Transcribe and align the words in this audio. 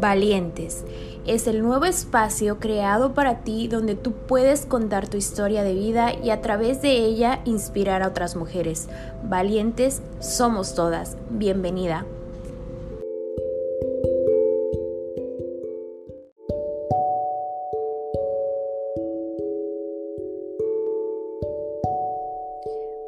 Valientes. 0.00 0.86
Es 1.26 1.46
el 1.46 1.60
nuevo 1.62 1.84
espacio 1.84 2.58
creado 2.58 3.12
para 3.12 3.40
ti 3.44 3.68
donde 3.68 3.94
tú 3.94 4.12
puedes 4.12 4.64
contar 4.64 5.08
tu 5.08 5.18
historia 5.18 5.62
de 5.62 5.74
vida 5.74 6.14
y 6.14 6.30
a 6.30 6.40
través 6.40 6.80
de 6.80 6.92
ella 6.96 7.42
inspirar 7.44 8.02
a 8.02 8.08
otras 8.08 8.34
mujeres. 8.34 8.88
Valientes 9.22 10.00
somos 10.18 10.74
todas. 10.74 11.18
Bienvenida. 11.28 12.06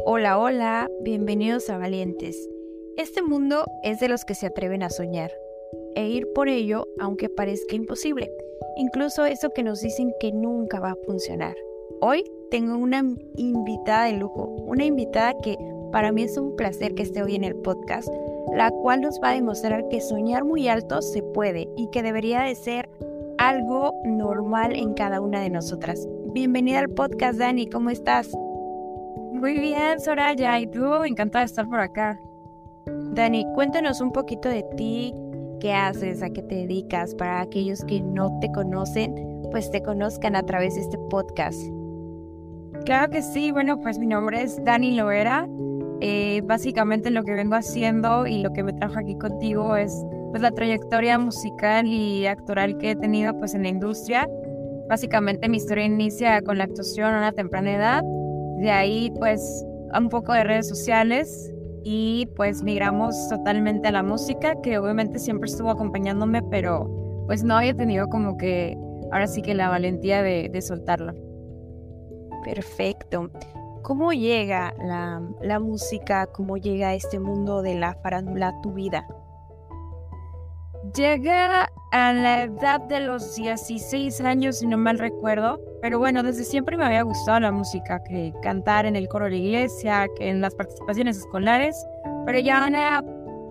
Hola, 0.04 0.38
hola, 0.38 0.90
bienvenidos 1.00 1.70
a 1.70 1.78
Valientes. 1.78 2.36
Este 2.98 3.22
mundo 3.22 3.64
es 3.82 3.98
de 3.98 4.08
los 4.08 4.26
que 4.26 4.34
se 4.34 4.46
atreven 4.46 4.82
a 4.82 4.90
soñar 4.90 5.41
e 5.94 6.08
ir 6.08 6.28
por 6.34 6.48
ello 6.48 6.86
aunque 6.98 7.28
parezca 7.28 7.74
imposible, 7.76 8.30
incluso 8.76 9.24
eso 9.24 9.50
que 9.50 9.62
nos 9.62 9.80
dicen 9.80 10.12
que 10.20 10.32
nunca 10.32 10.80
va 10.80 10.92
a 10.92 10.98
funcionar. 11.06 11.54
Hoy 12.00 12.24
tengo 12.50 12.76
una 12.76 13.02
invitada 13.36 14.06
de 14.06 14.14
lujo, 14.14 14.44
una 14.66 14.84
invitada 14.84 15.34
que 15.42 15.56
para 15.92 16.12
mí 16.12 16.22
es 16.22 16.36
un 16.36 16.56
placer 16.56 16.94
que 16.94 17.02
esté 17.02 17.22
hoy 17.22 17.34
en 17.34 17.44
el 17.44 17.54
podcast, 17.56 18.08
la 18.54 18.70
cual 18.70 19.02
nos 19.02 19.20
va 19.22 19.30
a 19.30 19.34
demostrar 19.34 19.88
que 19.88 20.00
soñar 20.00 20.44
muy 20.44 20.68
alto 20.68 21.00
se 21.02 21.22
puede 21.22 21.68
y 21.76 21.88
que 21.90 22.02
debería 22.02 22.42
de 22.42 22.54
ser 22.54 22.88
algo 23.38 23.92
normal 24.04 24.74
en 24.74 24.94
cada 24.94 25.20
una 25.20 25.40
de 25.40 25.50
nosotras. 25.50 26.08
Bienvenida 26.32 26.78
al 26.78 26.88
podcast, 26.90 27.38
Dani, 27.38 27.66
¿cómo 27.68 27.90
estás? 27.90 28.30
Muy 29.32 29.58
bien, 29.58 30.00
Soraya, 30.00 30.58
y 30.60 30.66
tú, 30.66 31.04
encantada 31.04 31.44
de 31.44 31.46
estar 31.46 31.68
por 31.68 31.80
acá. 31.80 32.18
Dani, 32.86 33.46
cuéntanos 33.54 34.00
un 34.00 34.12
poquito 34.12 34.48
de 34.48 34.62
ti, 34.76 35.14
qué 35.62 35.72
haces, 35.72 36.22
a 36.22 36.30
qué 36.30 36.42
te 36.42 36.56
dedicas, 36.56 37.14
para 37.14 37.40
aquellos 37.40 37.84
que 37.84 38.00
no 38.00 38.36
te 38.40 38.50
conocen, 38.50 39.14
pues 39.52 39.70
te 39.70 39.80
conozcan 39.80 40.34
a 40.34 40.42
través 40.42 40.74
de 40.74 40.80
este 40.80 40.98
podcast. 41.08 41.62
Claro 42.84 43.12
que 43.12 43.22
sí, 43.22 43.52
bueno, 43.52 43.80
pues 43.80 43.96
mi 44.00 44.08
nombre 44.08 44.42
es 44.42 44.62
Dani 44.64 44.96
Loera. 44.96 45.46
Eh, 46.00 46.42
básicamente 46.44 47.12
lo 47.12 47.22
que 47.22 47.32
vengo 47.34 47.54
haciendo 47.54 48.26
y 48.26 48.42
lo 48.42 48.52
que 48.52 48.64
me 48.64 48.72
trajo 48.72 48.98
aquí 48.98 49.16
contigo 49.16 49.76
es 49.76 49.96
pues 50.30 50.42
la 50.42 50.50
trayectoria 50.50 51.16
musical 51.16 51.86
y 51.86 52.26
actoral 52.26 52.76
que 52.78 52.90
he 52.90 52.96
tenido 52.96 53.38
pues 53.38 53.54
en 53.54 53.62
la 53.62 53.68
industria. 53.68 54.28
Básicamente 54.88 55.48
mi 55.48 55.58
historia 55.58 55.84
inicia 55.84 56.42
con 56.42 56.58
la 56.58 56.64
actuación 56.64 57.14
a 57.14 57.18
una 57.18 57.32
temprana 57.32 57.72
edad. 57.72 58.02
De 58.56 58.70
ahí 58.72 59.12
pues 59.16 59.64
un 59.96 60.08
poco 60.08 60.32
de 60.32 60.42
redes 60.42 60.66
sociales, 60.66 61.51
y 61.84 62.26
pues 62.36 62.62
migramos 62.62 63.28
totalmente 63.28 63.88
a 63.88 63.92
la 63.92 64.02
música, 64.02 64.60
que 64.62 64.78
obviamente 64.78 65.18
siempre 65.18 65.50
estuvo 65.50 65.70
acompañándome, 65.70 66.42
pero 66.42 67.24
pues 67.26 67.44
no 67.44 67.56
había 67.56 67.74
tenido 67.74 68.08
como 68.08 68.36
que 68.36 68.76
ahora 69.10 69.26
sí 69.26 69.42
que 69.42 69.54
la 69.54 69.68
valentía 69.68 70.22
de, 70.22 70.48
de 70.52 70.62
soltarla. 70.62 71.14
Perfecto. 72.44 73.30
¿Cómo 73.82 74.12
llega 74.12 74.74
la, 74.78 75.20
la 75.40 75.58
música, 75.58 76.26
cómo 76.26 76.56
llega 76.56 76.94
este 76.94 77.18
mundo 77.18 77.62
de 77.62 77.74
la 77.74 77.94
farándula 77.94 78.48
a 78.48 78.60
tu 78.60 78.72
vida? 78.72 79.06
Llega 80.94 81.71
a 81.92 82.12
la 82.14 82.44
edad 82.44 82.80
de 82.80 83.00
los 83.00 83.36
16 83.36 84.22
años, 84.22 84.58
si 84.58 84.66
no 84.66 84.78
mal 84.78 84.98
recuerdo. 84.98 85.60
Pero 85.82 85.98
bueno, 85.98 86.22
desde 86.22 86.44
siempre 86.44 86.76
me 86.76 86.86
había 86.86 87.02
gustado 87.02 87.38
la 87.40 87.52
música, 87.52 88.02
que 88.02 88.32
cantar 88.42 88.86
en 88.86 88.96
el 88.96 89.08
coro 89.08 89.26
de 89.26 89.32
la 89.32 89.36
iglesia, 89.36 90.06
que 90.16 90.30
en 90.30 90.40
las 90.40 90.54
participaciones 90.54 91.18
escolares. 91.18 91.76
Pero 92.24 92.38
ya 92.38 92.66
era 92.66 93.04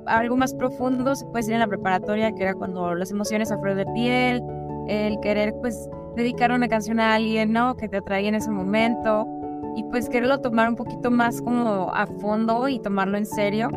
algo 0.07 0.35
más 0.37 0.55
profundo, 0.55 1.15
se 1.15 1.23
puede 1.25 1.37
decir 1.37 1.53
en 1.53 1.59
la 1.59 1.67
preparatoria, 1.67 2.31
que 2.31 2.43
era 2.43 2.55
cuando 2.55 2.95
las 2.95 3.11
emociones 3.11 3.51
a 3.51 3.59
flor 3.59 3.75
de 3.75 3.85
piel, 3.93 4.41
el 4.87 5.19
querer 5.19 5.53
pues 5.61 5.87
dedicar 6.15 6.51
una 6.51 6.67
canción 6.67 6.99
a 6.99 7.13
alguien, 7.13 7.53
¿no? 7.53 7.75
Que 7.75 7.87
te 7.87 7.97
atraía 7.97 8.29
en 8.29 8.35
ese 8.35 8.49
momento. 8.49 9.27
Y 9.75 9.83
pues 9.83 10.09
quererlo 10.09 10.41
tomar 10.41 10.67
un 10.67 10.75
poquito 10.75 11.11
más 11.11 11.41
como 11.43 11.91
a 11.93 12.07
fondo 12.19 12.67
y 12.67 12.79
tomarlo 12.79 13.17
en 13.17 13.25
serio 13.25 13.69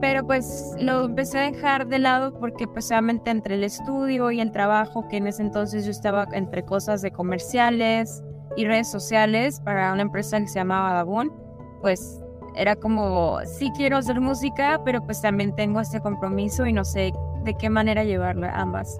pero 0.00 0.26
pues 0.26 0.74
lo 0.78 1.04
empecé 1.04 1.38
a 1.38 1.50
dejar 1.50 1.86
de 1.86 1.98
lado 1.98 2.38
porque 2.38 2.66
pues 2.66 2.90
obviamente 2.90 3.30
entre 3.30 3.54
el 3.54 3.64
estudio 3.64 4.30
y 4.30 4.40
el 4.40 4.52
trabajo, 4.52 5.08
que 5.08 5.16
en 5.16 5.26
ese 5.26 5.42
entonces 5.42 5.84
yo 5.84 5.90
estaba 5.90 6.26
entre 6.32 6.64
cosas 6.64 7.02
de 7.02 7.10
comerciales 7.10 8.22
y 8.56 8.66
redes 8.66 8.90
sociales 8.90 9.60
para 9.60 9.92
una 9.92 10.02
empresa 10.02 10.38
que 10.40 10.48
se 10.48 10.54
llamaba 10.54 10.92
Dabón, 10.92 11.32
pues 11.80 12.20
era 12.56 12.76
como, 12.76 13.38
sí 13.44 13.72
quiero 13.76 13.96
hacer 13.96 14.20
música, 14.20 14.80
pero 14.84 15.04
pues 15.04 15.20
también 15.20 15.54
tengo 15.54 15.80
este 15.80 16.00
compromiso 16.00 16.66
y 16.66 16.72
no 16.72 16.84
sé 16.84 17.12
de 17.44 17.54
qué 17.54 17.68
manera 17.68 18.04
llevarla 18.04 18.52
ambas. 18.54 18.96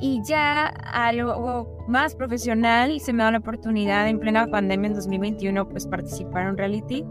Y 0.00 0.22
ya 0.22 0.66
algo 0.66 1.84
más 1.88 2.14
profesional 2.14 3.00
se 3.00 3.12
me 3.12 3.24
da 3.24 3.32
la 3.32 3.38
oportunidad 3.38 4.08
en 4.08 4.20
plena 4.20 4.46
pandemia 4.46 4.88
en 4.88 4.94
2021 4.94 5.68
pues 5.68 5.86
participar 5.86 6.42
en 6.42 6.48
un 6.50 6.58
reality. 6.58 7.04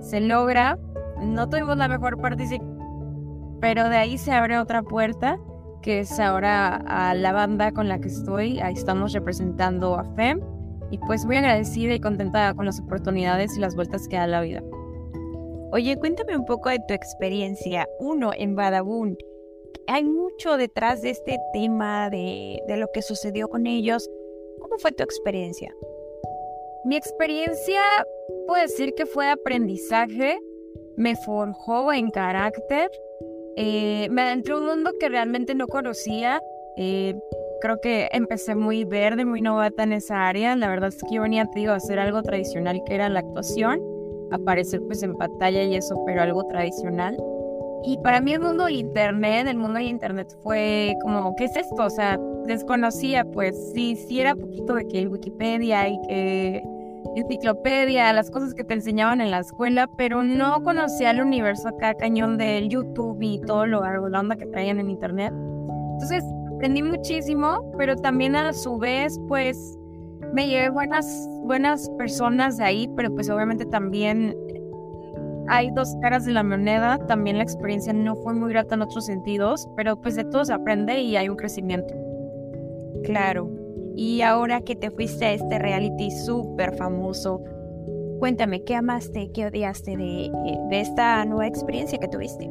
Se 0.00 0.20
logra, 0.20 0.78
no 1.20 1.48
tuvimos 1.48 1.76
la 1.76 1.88
mejor 1.88 2.20
participación, 2.20 2.76
pero 3.60 3.88
de 3.88 3.96
ahí 3.96 4.18
se 4.18 4.32
abre 4.32 4.58
otra 4.58 4.82
puerta, 4.82 5.38
que 5.82 6.00
es 6.00 6.18
ahora 6.18 6.76
a 6.86 7.14
la 7.14 7.32
banda 7.32 7.72
con 7.72 7.88
la 7.88 8.00
que 8.00 8.08
estoy, 8.08 8.60
ahí 8.60 8.74
estamos 8.74 9.12
representando 9.12 9.96
a 9.96 10.04
FEM, 10.16 10.40
y 10.90 10.98
pues 10.98 11.24
muy 11.24 11.36
agradecida 11.36 11.94
y 11.94 12.00
contenta 12.00 12.54
con 12.54 12.66
las 12.66 12.80
oportunidades 12.80 13.56
y 13.56 13.60
las 13.60 13.74
vueltas 13.74 14.08
que 14.08 14.16
da 14.16 14.26
la 14.26 14.40
vida. 14.40 14.62
Oye, 15.72 15.96
cuéntame 15.96 16.36
un 16.36 16.44
poco 16.44 16.68
de 16.68 16.78
tu 16.86 16.94
experiencia, 16.94 17.88
uno, 17.98 18.30
en 18.36 18.54
Badabun. 18.54 19.16
Hay 19.88 20.04
mucho 20.04 20.56
detrás 20.56 21.02
de 21.02 21.10
este 21.10 21.38
tema, 21.52 22.08
de, 22.08 22.60
de 22.66 22.76
lo 22.76 22.86
que 22.92 23.02
sucedió 23.02 23.48
con 23.48 23.66
ellos. 23.66 24.08
¿Cómo 24.60 24.78
fue 24.78 24.92
tu 24.92 25.02
experiencia? 25.02 25.72
Mi 26.84 26.96
experiencia, 26.96 27.80
puedo 28.46 28.62
decir 28.62 28.94
que 28.96 29.06
fue 29.06 29.28
aprendizaje, 29.28 30.38
me 30.96 31.16
forjó 31.16 31.92
en 31.92 32.10
carácter, 32.10 32.90
eh, 33.56 34.08
me 34.10 34.22
adentró 34.22 34.58
un 34.58 34.66
mundo 34.66 34.92
que 35.00 35.08
realmente 35.08 35.54
no 35.54 35.66
conocía. 35.66 36.40
Eh, 36.76 37.14
creo 37.60 37.80
que 37.80 38.08
empecé 38.12 38.54
muy 38.54 38.84
verde, 38.84 39.24
muy 39.24 39.40
novata 39.40 39.82
en 39.82 39.92
esa 39.92 40.28
área. 40.28 40.54
La 40.56 40.68
verdad 40.68 40.90
es 40.90 41.02
que 41.02 41.16
yo 41.16 41.22
venía, 41.22 41.46
te 41.46 41.60
digo, 41.60 41.72
a 41.72 41.76
hacer 41.76 41.98
algo 41.98 42.22
tradicional 42.22 42.80
que 42.86 42.94
era 42.94 43.08
la 43.08 43.20
actuación, 43.20 43.80
aparecer 44.30 44.80
pues 44.86 45.02
en 45.02 45.14
pantalla 45.14 45.62
y 45.62 45.74
eso, 45.74 46.02
pero 46.04 46.22
algo 46.22 46.44
tradicional. 46.44 47.16
Y 47.84 47.98
para 47.98 48.20
mí 48.20 48.32
el 48.34 48.40
mundo 48.40 48.64
del 48.64 48.76
internet, 48.76 49.46
el 49.46 49.56
mundo 49.56 49.78
del 49.78 49.88
internet 49.88 50.28
fue 50.42 50.96
como, 51.02 51.34
¿qué 51.36 51.44
es 51.44 51.56
esto? 51.56 51.84
O 51.84 51.90
sea, 51.90 52.18
desconocía, 52.46 53.24
pues 53.24 53.72
sí, 53.72 53.96
sí 53.96 54.20
era 54.20 54.34
poquito 54.34 54.74
de 54.74 54.86
que 54.86 55.06
Wikipedia 55.06 55.88
y 55.88 55.98
que 56.08 56.62
enciclopedia, 57.14 58.12
las 58.12 58.30
cosas 58.30 58.54
que 58.54 58.64
te 58.64 58.74
enseñaban 58.74 59.20
en 59.20 59.30
la 59.30 59.40
escuela, 59.40 59.88
pero 59.96 60.22
no 60.22 60.62
conocía 60.62 61.10
el 61.10 61.20
universo 61.20 61.68
acá 61.68 61.94
cañón 61.94 62.36
del 62.38 62.68
YouTube 62.68 63.18
y 63.20 63.40
todo 63.40 63.66
lo 63.66 64.08
la 64.08 64.20
onda 64.20 64.36
que 64.36 64.46
traían 64.46 64.80
en 64.80 64.90
internet. 64.90 65.32
Entonces 65.92 66.24
aprendí 66.54 66.82
muchísimo, 66.82 67.70
pero 67.76 67.96
también 67.96 68.36
a 68.36 68.52
su 68.52 68.78
vez, 68.78 69.18
pues 69.28 69.78
me 70.32 70.48
llevé 70.48 70.70
buenas, 70.70 71.06
buenas 71.44 71.88
personas 71.98 72.56
de 72.56 72.64
ahí, 72.64 72.88
pero 72.96 73.14
pues 73.14 73.30
obviamente 73.30 73.64
también 73.66 74.34
hay 75.48 75.70
dos 75.70 75.94
caras 76.02 76.24
de 76.24 76.32
la 76.32 76.42
moneda, 76.42 76.98
también 77.06 77.38
la 77.38 77.44
experiencia 77.44 77.92
no 77.92 78.16
fue 78.16 78.34
muy 78.34 78.50
grata 78.50 78.74
en 78.74 78.82
otros 78.82 79.06
sentidos, 79.06 79.68
pero 79.76 80.00
pues 80.00 80.16
de 80.16 80.24
todo 80.24 80.44
se 80.44 80.52
aprende 80.52 81.00
y 81.00 81.16
hay 81.16 81.28
un 81.28 81.36
crecimiento. 81.36 81.94
Claro. 83.04 83.65
Y 83.96 84.20
ahora 84.20 84.60
que 84.60 84.76
te 84.76 84.90
fuiste 84.90 85.24
a 85.24 85.32
este 85.32 85.58
reality 85.58 86.10
súper 86.10 86.76
famoso, 86.76 87.42
cuéntame, 88.18 88.62
¿qué 88.62 88.74
amaste, 88.74 89.30
qué 89.32 89.46
odiaste 89.46 89.96
de, 89.96 90.30
de 90.68 90.80
esta 90.80 91.24
nueva 91.24 91.46
experiencia 91.46 91.98
que 91.98 92.06
tuviste? 92.06 92.50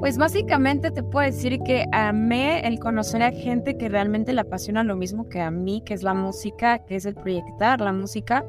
Pues 0.00 0.16
básicamente 0.16 0.92
te 0.92 1.02
puedo 1.02 1.26
decir 1.26 1.58
que 1.60 1.84
amé 1.92 2.60
el 2.60 2.78
conocer 2.78 3.22
a 3.22 3.32
gente 3.32 3.76
que 3.76 3.88
realmente 3.88 4.32
le 4.32 4.40
apasiona 4.40 4.82
lo 4.82 4.96
mismo 4.96 5.28
que 5.28 5.40
a 5.40 5.50
mí, 5.50 5.82
que 5.84 5.92
es 5.92 6.02
la 6.02 6.14
música, 6.14 6.78
que 6.78 6.96
es 6.96 7.04
el 7.04 7.14
proyectar 7.14 7.80
la 7.80 7.92
música. 7.92 8.44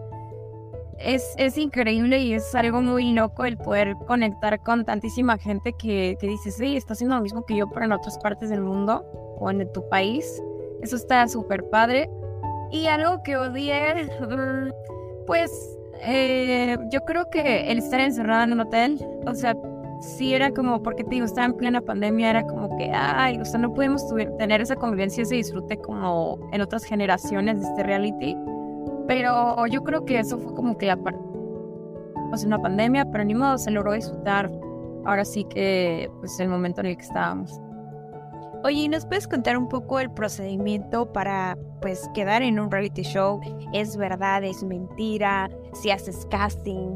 Es, 0.97 1.33
es 1.37 1.57
increíble 1.57 2.19
y 2.19 2.35
es 2.35 2.55
algo 2.55 2.81
muy 2.81 3.11
loco 3.11 3.43
el 3.43 3.57
poder 3.57 3.95
conectar 4.07 4.61
con 4.61 4.85
tantísima 4.85 5.37
gente 5.39 5.73
que, 5.73 6.15
que 6.21 6.27
dice, 6.27 6.51
sí, 6.51 6.77
está 6.77 6.93
haciendo 6.93 7.15
lo 7.15 7.21
mismo 7.21 7.43
que 7.43 7.57
yo, 7.57 7.67
pero 7.69 7.85
en 7.85 7.91
otras 7.91 8.19
partes 8.19 8.49
del 8.49 8.61
mundo 8.61 9.03
o 9.39 9.49
en 9.49 9.69
tu 9.73 9.89
país. 9.89 10.41
Eso 10.81 10.95
está 10.95 11.27
súper 11.27 11.63
padre. 11.69 12.09
Y 12.71 12.87
algo 12.87 13.21
que 13.23 13.37
odié, 13.37 14.09
pues 15.27 15.77
eh, 16.03 16.77
yo 16.89 17.01
creo 17.01 17.29
que 17.29 17.71
el 17.71 17.79
estar 17.79 17.99
encerrada 17.99 18.45
en 18.45 18.53
un 18.53 18.61
hotel, 18.61 18.97
o 19.27 19.35
sea, 19.35 19.55
sí 20.01 20.33
era 20.33 20.51
como, 20.51 20.81
porque 20.81 21.03
te 21.03 21.11
digo, 21.11 21.25
estaba 21.25 21.45
en 21.45 21.53
plena 21.53 21.81
pandemia, 21.81 22.31
era 22.31 22.43
como 22.43 22.75
que, 22.77 22.91
ay, 22.91 23.39
o 23.39 23.45
sea, 23.45 23.59
no 23.59 23.73
pudimos 23.73 24.03
tener 24.37 24.61
esa 24.61 24.75
convivencia, 24.75 25.23
ese 25.23 25.35
disfrute 25.35 25.77
como 25.77 26.39
en 26.51 26.61
otras 26.61 26.83
generaciones 26.83 27.61
de 27.61 27.67
este 27.67 27.83
reality. 27.83 28.35
Pero 29.07 29.67
yo 29.67 29.83
creo 29.83 30.05
que 30.05 30.19
eso 30.19 30.37
fue 30.37 30.53
como 30.55 30.77
que 30.77 30.87
la 30.87 30.97
parte, 30.97 31.19
una 32.45 32.61
pandemia, 32.61 33.11
pero 33.11 33.23
ni 33.23 33.35
modo, 33.35 33.57
se 33.57 33.71
logró 33.71 33.93
disfrutar. 33.93 34.49
Ahora 35.05 35.25
sí 35.25 35.43
que, 35.45 36.09
pues, 36.19 36.39
el 36.39 36.49
momento 36.49 36.81
en 36.81 36.87
el 36.87 36.95
que 36.95 37.03
estábamos. 37.03 37.59
Oye, 38.63 38.87
¿nos 38.89 39.07
puedes 39.07 39.27
contar 39.27 39.57
un 39.57 39.67
poco 39.67 39.99
el 39.99 40.11
procedimiento 40.11 41.11
para 41.11 41.57
pues 41.81 42.07
quedar 42.13 42.43
en 42.43 42.59
un 42.59 42.69
reality 42.69 43.01
show? 43.01 43.41
¿Es 43.73 43.97
verdad? 43.97 44.43
¿Es 44.43 44.63
mentira? 44.63 45.49
¿Si 45.73 45.89
haces 45.89 46.27
casting? 46.29 46.93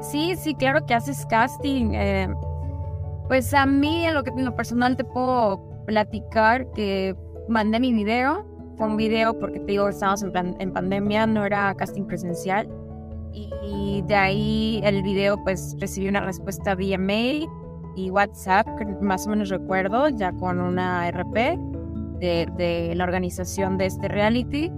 Sí, 0.00 0.34
sí, 0.34 0.56
claro 0.56 0.84
que 0.84 0.94
haces 0.94 1.24
casting. 1.26 1.92
Eh, 1.94 2.28
pues 3.28 3.54
a 3.54 3.66
mí, 3.66 4.04
en 4.04 4.14
lo 4.14 4.24
que 4.24 4.30
en 4.30 4.44
lo 4.44 4.56
personal 4.56 4.96
te 4.96 5.04
puedo 5.04 5.62
platicar 5.86 6.68
que 6.72 7.14
mandé 7.48 7.78
mi 7.78 7.92
video. 7.92 8.44
Fue 8.76 8.88
un 8.88 8.96
video 8.96 9.38
porque 9.38 9.60
te 9.60 9.66
digo, 9.66 9.88
estábamos 9.88 10.24
en, 10.24 10.56
en 10.58 10.72
pandemia, 10.72 11.26
no 11.28 11.44
era 11.44 11.72
casting 11.76 12.04
presencial. 12.04 12.68
Y 13.32 14.02
de 14.08 14.14
ahí 14.16 14.80
el 14.82 15.04
video 15.04 15.40
pues 15.44 15.76
recibí 15.78 16.08
una 16.08 16.20
respuesta 16.20 16.74
vía 16.74 16.98
mail 16.98 17.48
y 17.98 18.10
WhatsApp, 18.10 18.66
más 19.00 19.26
o 19.26 19.30
menos 19.30 19.48
recuerdo, 19.48 20.08
ya 20.08 20.32
con 20.32 20.60
una 20.60 21.10
RP 21.10 21.58
de, 22.20 22.46
de 22.56 22.94
la 22.94 23.04
organización 23.04 23.76
de 23.76 23.86
este 23.86 24.08
reality. 24.08 24.70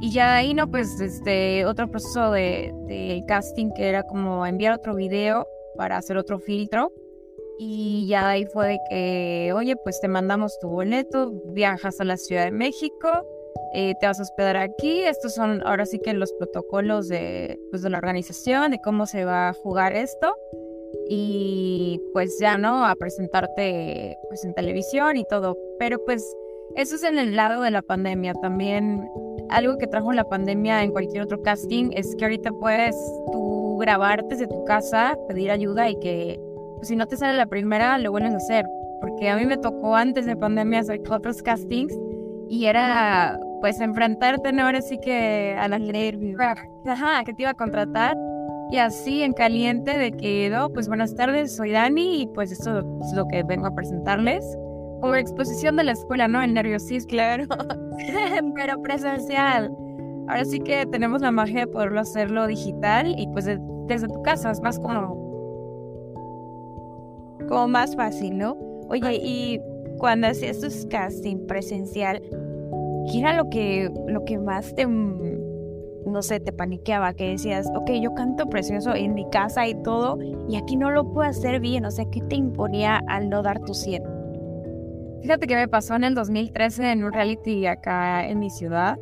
Y 0.00 0.10
ya 0.10 0.34
ahí, 0.34 0.54
¿no? 0.54 0.68
Pues 0.68 1.00
este 1.00 1.64
otro 1.66 1.88
proceso 1.88 2.32
de, 2.32 2.74
de, 2.88 3.22
casting 3.28 3.70
que 3.74 3.88
era 3.88 4.02
como 4.02 4.44
enviar 4.44 4.74
otro 4.74 4.94
video 4.96 5.46
para 5.76 5.96
hacer 5.96 6.16
otro 6.16 6.38
filtro. 6.38 6.92
Y 7.58 8.08
ya 8.08 8.30
ahí 8.30 8.44
fue 8.46 8.68
de 8.68 8.78
que, 8.90 9.52
oye, 9.54 9.76
pues 9.76 10.00
te 10.00 10.08
mandamos 10.08 10.58
tu 10.58 10.68
boleto, 10.68 11.32
viajas 11.52 12.00
a 12.00 12.04
la 12.04 12.16
Ciudad 12.16 12.44
de 12.44 12.50
México, 12.50 13.08
eh, 13.72 13.94
te 14.00 14.06
vas 14.08 14.18
a 14.18 14.24
hospedar 14.24 14.56
aquí. 14.56 15.02
Estos 15.02 15.34
son 15.34 15.64
ahora 15.64 15.86
sí 15.86 16.00
que 16.00 16.12
los 16.12 16.32
protocolos 16.32 17.06
de, 17.06 17.60
pues, 17.70 17.82
de 17.82 17.90
la 17.90 17.98
organización, 17.98 18.72
de 18.72 18.80
cómo 18.80 19.06
se 19.06 19.24
va 19.24 19.50
a 19.50 19.52
jugar 19.52 19.92
esto 19.92 20.34
y 21.08 22.00
pues 22.12 22.38
ya 22.40 22.56
no 22.56 22.86
a 22.86 22.94
presentarte 22.94 24.16
pues 24.28 24.44
en 24.44 24.54
televisión 24.54 25.16
y 25.16 25.24
todo. 25.24 25.56
Pero 25.78 26.02
pues 26.04 26.24
eso 26.76 26.96
es 26.96 27.04
en 27.04 27.18
el 27.18 27.36
lado 27.36 27.62
de 27.62 27.70
la 27.70 27.82
pandemia. 27.82 28.34
También 28.34 29.08
algo 29.50 29.76
que 29.78 29.86
trajo 29.86 30.12
la 30.12 30.24
pandemia 30.24 30.82
en 30.82 30.90
cualquier 30.90 31.22
otro 31.22 31.42
casting 31.42 31.90
es 31.92 32.14
que 32.16 32.24
ahorita 32.24 32.50
puedes 32.52 32.96
tú 33.32 33.78
grabar 33.78 34.24
desde 34.24 34.46
tu 34.46 34.64
casa 34.64 35.16
pedir 35.28 35.50
ayuda 35.50 35.90
y 35.90 35.98
que 36.00 36.40
pues, 36.76 36.88
si 36.88 36.96
no 36.96 37.06
te 37.06 37.16
sale 37.16 37.36
la 37.36 37.46
primera 37.46 37.98
lo 37.98 38.10
vuelven 38.10 38.34
a 38.34 38.38
hacer. 38.38 38.66
Porque 39.00 39.28
a 39.28 39.36
mí 39.36 39.44
me 39.44 39.58
tocó 39.58 39.96
antes 39.96 40.24
de 40.26 40.36
pandemia 40.36 40.80
hacer 40.80 41.00
otros 41.10 41.42
castings 41.42 41.92
y 42.48 42.66
era 42.66 43.38
pues 43.60 43.80
enfrentarte 43.80 44.52
no 44.52 44.64
ahora 44.64 44.82
sí 44.82 44.98
que 44.98 45.56
a 45.58 45.68
la 45.68 45.78
ajá 46.86 47.24
que 47.24 47.32
te 47.32 47.42
iba 47.42 47.50
a 47.50 47.54
contratar 47.54 48.16
y 48.70 48.78
así 48.78 49.22
en 49.22 49.32
caliente 49.32 49.96
de 49.96 50.12
que, 50.12 50.48
no, 50.50 50.70
pues 50.70 50.88
buenas 50.88 51.14
tardes, 51.14 51.54
soy 51.54 51.72
Dani 51.72 52.22
y 52.22 52.26
pues 52.26 52.50
esto 52.52 52.78
es 52.78 53.12
lo 53.14 53.26
que 53.28 53.42
vengo 53.42 53.66
a 53.66 53.74
presentarles. 53.74 54.44
Como 55.00 55.14
exposición 55.16 55.76
de 55.76 55.84
la 55.84 55.92
escuela, 55.92 56.28
¿no? 56.28 56.42
El 56.42 56.54
nerviosismo, 56.54 57.08
claro, 57.08 57.44
pero 58.54 58.80
presencial. 58.82 59.70
Ahora 60.28 60.44
sí 60.44 60.60
que 60.60 60.86
tenemos 60.86 61.20
la 61.20 61.30
magia 61.30 61.60
de 61.60 61.66
poderlo 61.66 62.00
hacerlo 62.00 62.46
digital 62.46 63.14
y 63.18 63.26
pues 63.28 63.44
desde 63.44 64.08
tu 64.08 64.22
casa 64.22 64.50
es 64.50 64.60
más 64.60 64.78
como... 64.78 65.22
Como 67.48 67.68
más 67.68 67.94
fácil, 67.94 68.38
¿no? 68.38 68.56
Oye, 68.88 69.20
y 69.22 69.60
cuando 69.98 70.28
hacías 70.28 70.60
tu 70.60 70.68
casting 70.88 71.46
presencial, 71.46 72.22
¿qué 73.10 73.18
era 73.18 73.36
lo 73.36 73.50
que, 73.50 73.90
lo 74.06 74.24
que 74.24 74.38
más 74.38 74.74
te 74.74 74.86
no 76.14 76.22
sé, 76.22 76.38
te 76.38 76.52
paniqueaba, 76.52 77.12
que 77.12 77.30
decías, 77.30 77.68
ok, 77.74 77.90
yo 78.00 78.14
canto 78.14 78.48
precioso 78.48 78.94
en 78.94 79.14
mi 79.14 79.28
casa 79.30 79.66
y 79.66 79.74
todo, 79.82 80.16
y 80.48 80.56
aquí 80.56 80.76
no 80.76 80.90
lo 80.90 81.12
puedo 81.12 81.28
hacer 81.28 81.60
bien, 81.60 81.84
o 81.84 81.90
sea, 81.90 82.06
¿qué 82.10 82.20
te 82.22 82.36
imponía 82.36 83.02
al 83.08 83.28
no 83.28 83.42
dar 83.42 83.60
tu 83.60 83.74
100? 83.74 84.02
Fíjate 85.20 85.46
que 85.48 85.56
me 85.56 85.66
pasó 85.68 85.96
en 85.96 86.04
el 86.04 86.14
2013 86.14 86.92
en 86.92 87.04
un 87.04 87.12
reality 87.12 87.66
acá 87.66 88.28
en 88.28 88.38
mi 88.38 88.50
ciudad. 88.50 88.98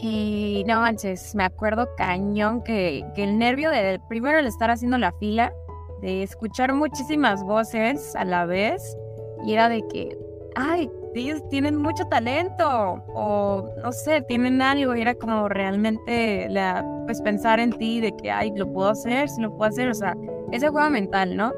Y 0.00 0.64
no 0.66 0.80
manches, 0.80 1.34
me 1.34 1.44
acuerdo 1.44 1.88
cañón 1.96 2.62
que, 2.62 3.04
que 3.14 3.24
el 3.24 3.36
nervio 3.36 3.70
de 3.70 4.00
primero 4.08 4.38
el 4.38 4.46
estar 4.46 4.70
haciendo 4.70 4.96
la 4.96 5.12
fila, 5.12 5.52
de 6.00 6.22
escuchar 6.22 6.72
muchísimas 6.72 7.42
voces 7.42 8.14
a 8.16 8.24
la 8.24 8.46
vez, 8.46 8.96
y 9.44 9.52
era 9.52 9.68
de 9.68 9.82
que, 9.88 10.16
ay, 10.54 10.88
ellos 11.14 11.46
tienen 11.48 11.76
mucho 11.76 12.04
talento 12.06 13.02
o 13.14 13.68
no 13.82 13.92
sé, 13.92 14.22
tienen 14.22 14.62
algo 14.62 14.94
y 14.94 15.00
era 15.00 15.14
como 15.14 15.48
realmente 15.48 16.48
la, 16.48 16.84
pues 17.06 17.20
pensar 17.22 17.60
en 17.60 17.72
ti 17.72 18.00
de 18.00 18.16
que, 18.16 18.30
ay, 18.30 18.52
lo 18.56 18.70
puedo 18.72 18.90
hacer, 18.90 19.28
si 19.28 19.40
lo 19.40 19.56
puedo 19.56 19.68
hacer, 19.68 19.88
o 19.88 19.94
sea, 19.94 20.14
ese 20.52 20.68
juego 20.68 20.90
mental, 20.90 21.36
¿no? 21.36 21.52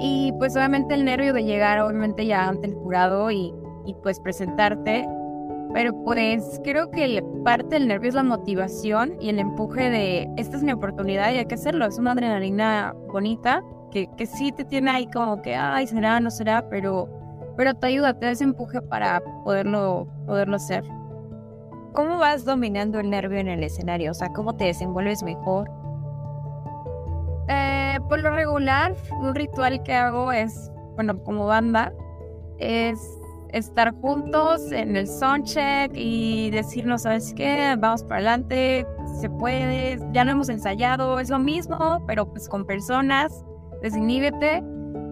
Y 0.00 0.32
pues 0.38 0.56
obviamente 0.56 0.94
el 0.94 1.04
nervio 1.04 1.32
de 1.32 1.44
llegar 1.44 1.80
obviamente 1.80 2.26
ya 2.26 2.48
ante 2.48 2.68
el 2.68 2.74
jurado 2.74 3.30
y, 3.30 3.52
y 3.86 3.94
pues 4.02 4.18
presentarte, 4.20 5.06
pero 5.72 5.92
pues 6.04 6.60
creo 6.64 6.90
que 6.90 7.22
parte 7.44 7.76
del 7.76 7.88
nervio 7.88 8.08
es 8.08 8.14
la 8.14 8.22
motivación 8.22 9.14
y 9.20 9.28
el 9.28 9.38
empuje 9.38 9.90
de, 9.90 10.28
esta 10.36 10.56
es 10.56 10.62
mi 10.62 10.72
oportunidad 10.72 11.32
y 11.32 11.38
hay 11.38 11.46
que 11.46 11.54
hacerlo, 11.54 11.86
es 11.86 11.98
una 11.98 12.12
adrenalina 12.12 12.94
bonita 13.12 13.62
que, 13.90 14.08
que 14.16 14.26
sí 14.26 14.52
te 14.52 14.64
tiene 14.64 14.90
ahí 14.90 15.06
como 15.10 15.42
que, 15.42 15.54
ay, 15.54 15.86
será, 15.86 16.18
no 16.20 16.30
será, 16.30 16.68
pero 16.68 17.19
pero 17.60 17.74
te 17.74 17.88
ayuda, 17.88 18.14
te 18.14 18.24
da 18.24 18.32
ese 18.32 18.44
empuje 18.44 18.80
para 18.80 19.20
poderlo, 19.44 20.06
poderlo 20.24 20.56
hacer. 20.56 20.82
¿Cómo 21.92 22.16
vas 22.16 22.46
dominando 22.46 22.98
el 22.98 23.10
nervio 23.10 23.38
en 23.38 23.48
el 23.48 23.62
escenario? 23.62 24.12
O 24.12 24.14
sea, 24.14 24.32
¿cómo 24.32 24.56
te 24.56 24.64
desenvuelves 24.64 25.22
mejor? 25.22 25.70
Eh, 27.48 27.98
por 28.08 28.20
lo 28.20 28.30
regular, 28.30 28.94
un 29.20 29.34
ritual 29.34 29.82
que 29.82 29.92
hago 29.92 30.32
es, 30.32 30.72
bueno, 30.94 31.22
como 31.22 31.48
banda, 31.48 31.92
es 32.56 32.98
estar 33.50 33.92
juntos 33.92 34.72
en 34.72 34.96
el 34.96 35.06
soundcheck 35.06 35.92
y 35.94 36.50
decirnos, 36.52 37.02
¿sabes 37.02 37.34
qué? 37.34 37.76
Vamos 37.78 38.04
para 38.04 38.20
adelante, 38.20 38.86
se 39.20 39.28
puede, 39.28 39.98
ya 40.14 40.24
no 40.24 40.30
hemos 40.30 40.48
ensayado, 40.48 41.20
es 41.20 41.28
lo 41.28 41.38
mismo, 41.38 42.02
pero 42.06 42.26
pues 42.26 42.48
con 42.48 42.64
personas, 42.64 43.44
desiníbete 43.82 44.64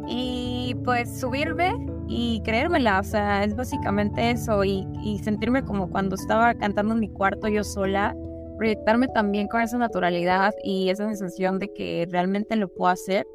y 0.07 0.75
pues 0.83 1.21
subirme 1.21 1.98
y 2.09 2.41
creérmela, 2.43 3.01
o 3.01 3.05
sea, 3.05 3.45
es 3.45 3.55
básicamente 3.55 4.31
eso 4.31 4.65
y, 4.65 4.87
sentirme 5.23 5.63
como 5.63 5.91
cuando 5.91 6.17
estaba 6.17 6.55
cantando 6.55 6.95
en 6.95 7.01
mi 7.01 7.09
cuarto 7.09 7.49
yo 7.49 7.65
sola, 7.65 8.17
proyectarme 8.57 9.09
también 9.09 9.47
con 9.47 9.61
esa 9.61 9.79
naturalidad 9.79 10.55
y 10.65 10.89
esa 10.89 11.07
sensación 11.07 11.59
de 11.59 11.73
que 11.73 12.09
realmente 12.11 12.57
lo 12.57 12.69
puedo 12.69 12.91
hacer, 12.91 13.27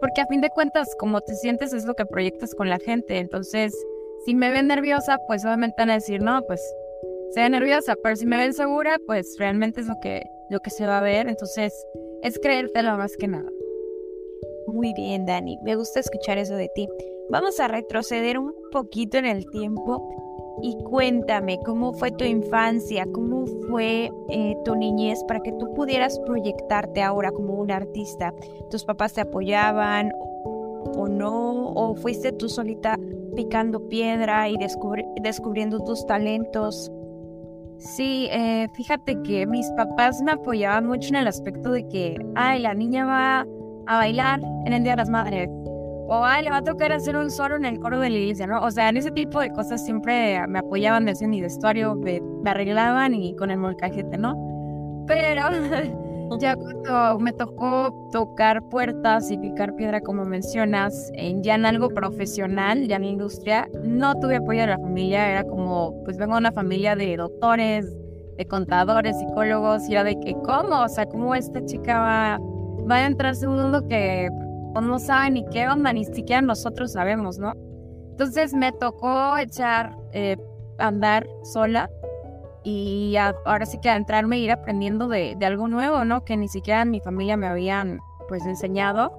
porque 0.00 0.20
a 0.20 0.26
fin 0.26 0.40
de 0.40 0.50
cuentas 0.50 0.94
como 0.98 1.20
te 1.20 1.34
sientes 1.34 1.72
es 1.72 1.86
lo 1.86 1.94
que 1.94 2.04
proyectas 2.04 2.54
con 2.54 2.68
la 2.68 2.78
gente, 2.78 3.18
entonces 3.18 3.74
si 4.24 4.34
me 4.34 4.50
ven 4.50 4.68
nerviosa, 4.68 5.18
pues 5.26 5.44
obviamente 5.44 5.76
van 5.78 5.90
a 5.90 5.94
decir, 5.94 6.22
no, 6.22 6.42
pues 6.46 6.60
sea 7.32 7.48
nerviosa, 7.48 7.96
pero 8.02 8.14
si 8.14 8.26
me 8.26 8.36
ven 8.36 8.52
segura, 8.52 8.98
pues 9.06 9.36
realmente 9.38 9.80
es 9.80 9.86
lo 9.86 9.94
que, 10.02 10.22
lo 10.50 10.60
que 10.60 10.70
se 10.70 10.86
va 10.86 10.98
a 10.98 11.02
ver, 11.02 11.28
entonces 11.28 11.72
es 12.22 12.38
creértelo 12.38 12.96
más 12.98 13.16
que 13.16 13.26
nada. 13.26 13.48
Muy 14.66 14.92
bien, 14.94 15.26
Dani, 15.26 15.58
me 15.62 15.76
gusta 15.76 16.00
escuchar 16.00 16.38
eso 16.38 16.54
de 16.54 16.68
ti. 16.74 16.88
Vamos 17.30 17.58
a 17.60 17.68
retroceder 17.68 18.38
un 18.38 18.54
poquito 18.70 19.18
en 19.18 19.26
el 19.26 19.44
tiempo 19.50 20.08
y 20.62 20.76
cuéntame 20.84 21.58
cómo 21.64 21.92
fue 21.92 22.10
tu 22.10 22.24
infancia, 22.24 23.06
cómo 23.12 23.46
fue 23.68 24.10
eh, 24.28 24.56
tu 24.64 24.74
niñez 24.76 25.22
para 25.24 25.40
que 25.40 25.52
tú 25.52 25.72
pudieras 25.74 26.18
proyectarte 26.20 27.02
ahora 27.02 27.30
como 27.30 27.54
un 27.54 27.70
artista. 27.70 28.34
¿Tus 28.70 28.84
papás 28.84 29.14
te 29.14 29.22
apoyaban 29.22 30.12
o 30.94 31.08
no? 31.08 31.68
¿O 31.70 31.94
fuiste 31.94 32.32
tú 32.32 32.48
solita 32.48 32.98
picando 33.34 33.88
piedra 33.88 34.48
y 34.48 34.56
descubriendo 35.22 35.80
tus 35.80 36.06
talentos? 36.06 36.90
Sí, 37.78 38.28
eh, 38.30 38.68
fíjate 38.74 39.20
que 39.22 39.46
mis 39.46 39.68
papás 39.72 40.22
me 40.22 40.32
apoyaban 40.32 40.86
mucho 40.86 41.08
en 41.08 41.16
el 41.16 41.26
aspecto 41.26 41.72
de 41.72 41.88
que, 41.88 42.16
ay, 42.36 42.60
la 42.60 42.74
niña 42.74 43.04
va 43.04 43.46
a 43.86 43.96
bailar 43.98 44.40
en 44.66 44.72
el 44.72 44.82
Día 44.82 44.92
de 44.92 44.98
las 44.98 45.10
Madres 45.10 45.48
o 46.14 46.24
ay, 46.24 46.44
le 46.44 46.50
va 46.50 46.58
a 46.58 46.62
tocar 46.62 46.92
hacer 46.92 47.16
un 47.16 47.30
solo 47.30 47.56
en 47.56 47.64
el 47.64 47.80
coro 47.80 47.98
de 47.98 48.10
la 48.10 48.18
iglesia, 48.18 48.46
¿no? 48.46 48.62
O 48.62 48.70
sea, 48.70 48.90
en 48.90 48.98
ese 48.98 49.10
tipo 49.10 49.40
de 49.40 49.50
cosas 49.50 49.82
siempre 49.82 50.46
me 50.46 50.58
apoyaban 50.58 51.06
de 51.06 51.14
mi 51.26 51.40
vestuario, 51.40 51.94
me, 51.94 52.20
me, 52.20 52.50
arreglaban 52.50 53.14
y 53.14 53.34
con 53.34 53.50
el 53.50 53.58
molcajete, 53.58 54.18
¿no? 54.18 54.34
Pero 55.06 55.48
ya 56.38 56.54
cuando 56.54 57.18
me 57.18 57.32
tocó 57.32 58.10
tocar 58.12 58.62
puertas 58.68 59.30
y 59.30 59.38
picar 59.38 59.74
piedra, 59.74 60.02
como 60.02 60.26
mencionas, 60.26 61.10
en, 61.14 61.42
ya 61.42 61.54
en 61.54 61.64
algo 61.64 61.88
profesional, 61.88 62.86
ya 62.88 62.96
en 62.96 63.04
industria, 63.04 63.68
no 63.82 64.14
tuve 64.20 64.36
apoyo 64.36 64.60
de 64.60 64.66
la 64.66 64.78
familia, 64.78 65.30
era 65.30 65.44
como, 65.44 65.94
pues 66.04 66.18
vengo 66.18 66.34
de 66.34 66.40
una 66.40 66.52
familia 66.52 66.94
de 66.94 67.16
doctores, 67.16 67.86
de 68.36 68.46
contadores, 68.46 69.18
psicólogos, 69.18 69.88
y 69.88 69.92
era 69.92 70.04
de 70.04 70.20
que, 70.20 70.34
¿cómo? 70.34 70.82
O 70.82 70.88
sea, 70.90 71.06
¿cómo 71.06 71.34
esta 71.34 71.64
chica 71.64 72.00
va, 72.00 72.40
va 72.90 72.96
a 72.96 73.06
entrarse 73.06 73.44
en 73.44 73.50
un 73.52 73.62
mundo 73.62 73.86
que 73.88 74.30
no 74.80 74.98
saben 74.98 75.34
ni 75.34 75.44
qué 75.46 75.68
onda, 75.68 75.92
ni 75.92 76.04
siquiera 76.04 76.40
nosotros 76.40 76.92
sabemos, 76.92 77.38
¿no? 77.38 77.52
Entonces 78.10 78.54
me 78.54 78.72
tocó 78.72 79.36
echar, 79.38 79.96
eh, 80.12 80.36
andar 80.78 81.26
sola 81.42 81.90
y 82.64 83.16
ahora 83.16 83.66
sí 83.66 83.78
que 83.80 83.90
adentrarme 83.90 84.38
ir 84.38 84.52
aprendiendo 84.52 85.08
de, 85.08 85.34
de, 85.36 85.46
algo 85.46 85.68
nuevo, 85.68 86.04
¿no? 86.04 86.24
Que 86.24 86.36
ni 86.36 86.48
siquiera 86.48 86.84
mi 86.84 87.00
familia 87.00 87.36
me 87.36 87.46
habían 87.46 88.00
pues 88.28 88.46
enseñado. 88.46 89.18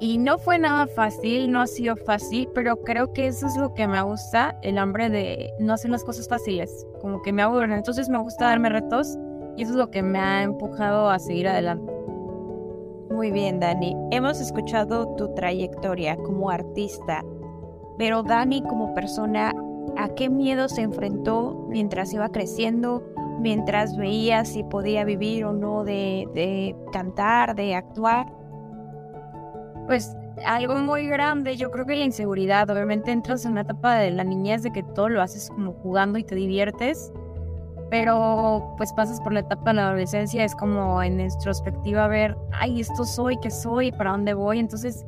Y 0.00 0.18
no 0.18 0.38
fue 0.38 0.58
nada 0.58 0.88
fácil, 0.88 1.52
no 1.52 1.60
ha 1.60 1.66
sido 1.66 1.96
fácil, 1.96 2.48
pero 2.52 2.82
creo 2.82 3.12
que 3.12 3.28
eso 3.28 3.46
es 3.46 3.56
lo 3.56 3.74
que 3.74 3.86
me 3.86 4.02
gusta, 4.02 4.56
el 4.62 4.76
hambre 4.76 5.08
de 5.08 5.52
no 5.60 5.72
hacer 5.72 5.90
las 5.90 6.02
cosas 6.02 6.28
fáciles, 6.28 6.84
como 7.00 7.22
que 7.22 7.32
me 7.32 7.42
aburren. 7.42 7.72
Entonces 7.72 8.08
me 8.08 8.18
gusta 8.18 8.46
darme 8.46 8.70
retos 8.70 9.16
y 9.56 9.62
eso 9.62 9.72
es 9.72 9.78
lo 9.78 9.90
que 9.90 10.02
me 10.02 10.18
ha 10.18 10.42
empujado 10.42 11.08
a 11.08 11.18
seguir 11.20 11.46
adelante. 11.46 11.93
Muy 13.24 13.32
bien, 13.32 13.58
Dani. 13.58 13.96
Hemos 14.10 14.38
escuchado 14.38 15.16
tu 15.16 15.34
trayectoria 15.34 16.14
como 16.14 16.50
artista, 16.50 17.24
pero 17.96 18.22
Dani 18.22 18.60
como 18.60 18.92
persona, 18.92 19.50
¿a 19.96 20.10
qué 20.10 20.28
miedo 20.28 20.68
se 20.68 20.82
enfrentó 20.82 21.66
mientras 21.70 22.12
iba 22.12 22.28
creciendo, 22.28 23.02
mientras 23.40 23.96
veía 23.96 24.44
si 24.44 24.62
podía 24.62 25.06
vivir 25.06 25.46
o 25.46 25.54
no 25.54 25.84
de, 25.84 26.28
de 26.34 26.76
cantar, 26.92 27.54
de 27.54 27.74
actuar? 27.74 28.30
Pues 29.86 30.14
algo 30.44 30.74
muy 30.74 31.06
grande, 31.06 31.56
yo 31.56 31.70
creo 31.70 31.86
que 31.86 31.96
la 31.96 32.04
inseguridad, 32.04 32.68
obviamente 32.68 33.10
entras 33.10 33.46
en 33.46 33.52
una 33.52 33.62
etapa 33.62 33.94
de 33.94 34.10
la 34.10 34.24
niñez 34.24 34.62
de 34.62 34.70
que 34.70 34.82
todo 34.82 35.08
lo 35.08 35.22
haces 35.22 35.48
como 35.48 35.72
jugando 35.72 36.18
y 36.18 36.24
te 36.24 36.34
diviertes, 36.34 37.10
pero 37.90 38.74
pues 38.76 38.92
pasas 38.92 39.20
por 39.20 39.32
la 39.32 39.40
etapa 39.40 39.70
de 39.70 39.74
la 39.74 39.88
adolescencia, 39.88 40.44
es 40.44 40.54
como 40.54 41.02
en 41.02 41.20
introspectiva 41.20 42.08
ver, 42.08 42.36
ay, 42.52 42.80
esto 42.80 43.04
soy, 43.04 43.38
qué 43.40 43.50
soy, 43.50 43.92
para 43.92 44.12
dónde 44.12 44.34
voy, 44.34 44.58
entonces 44.58 45.04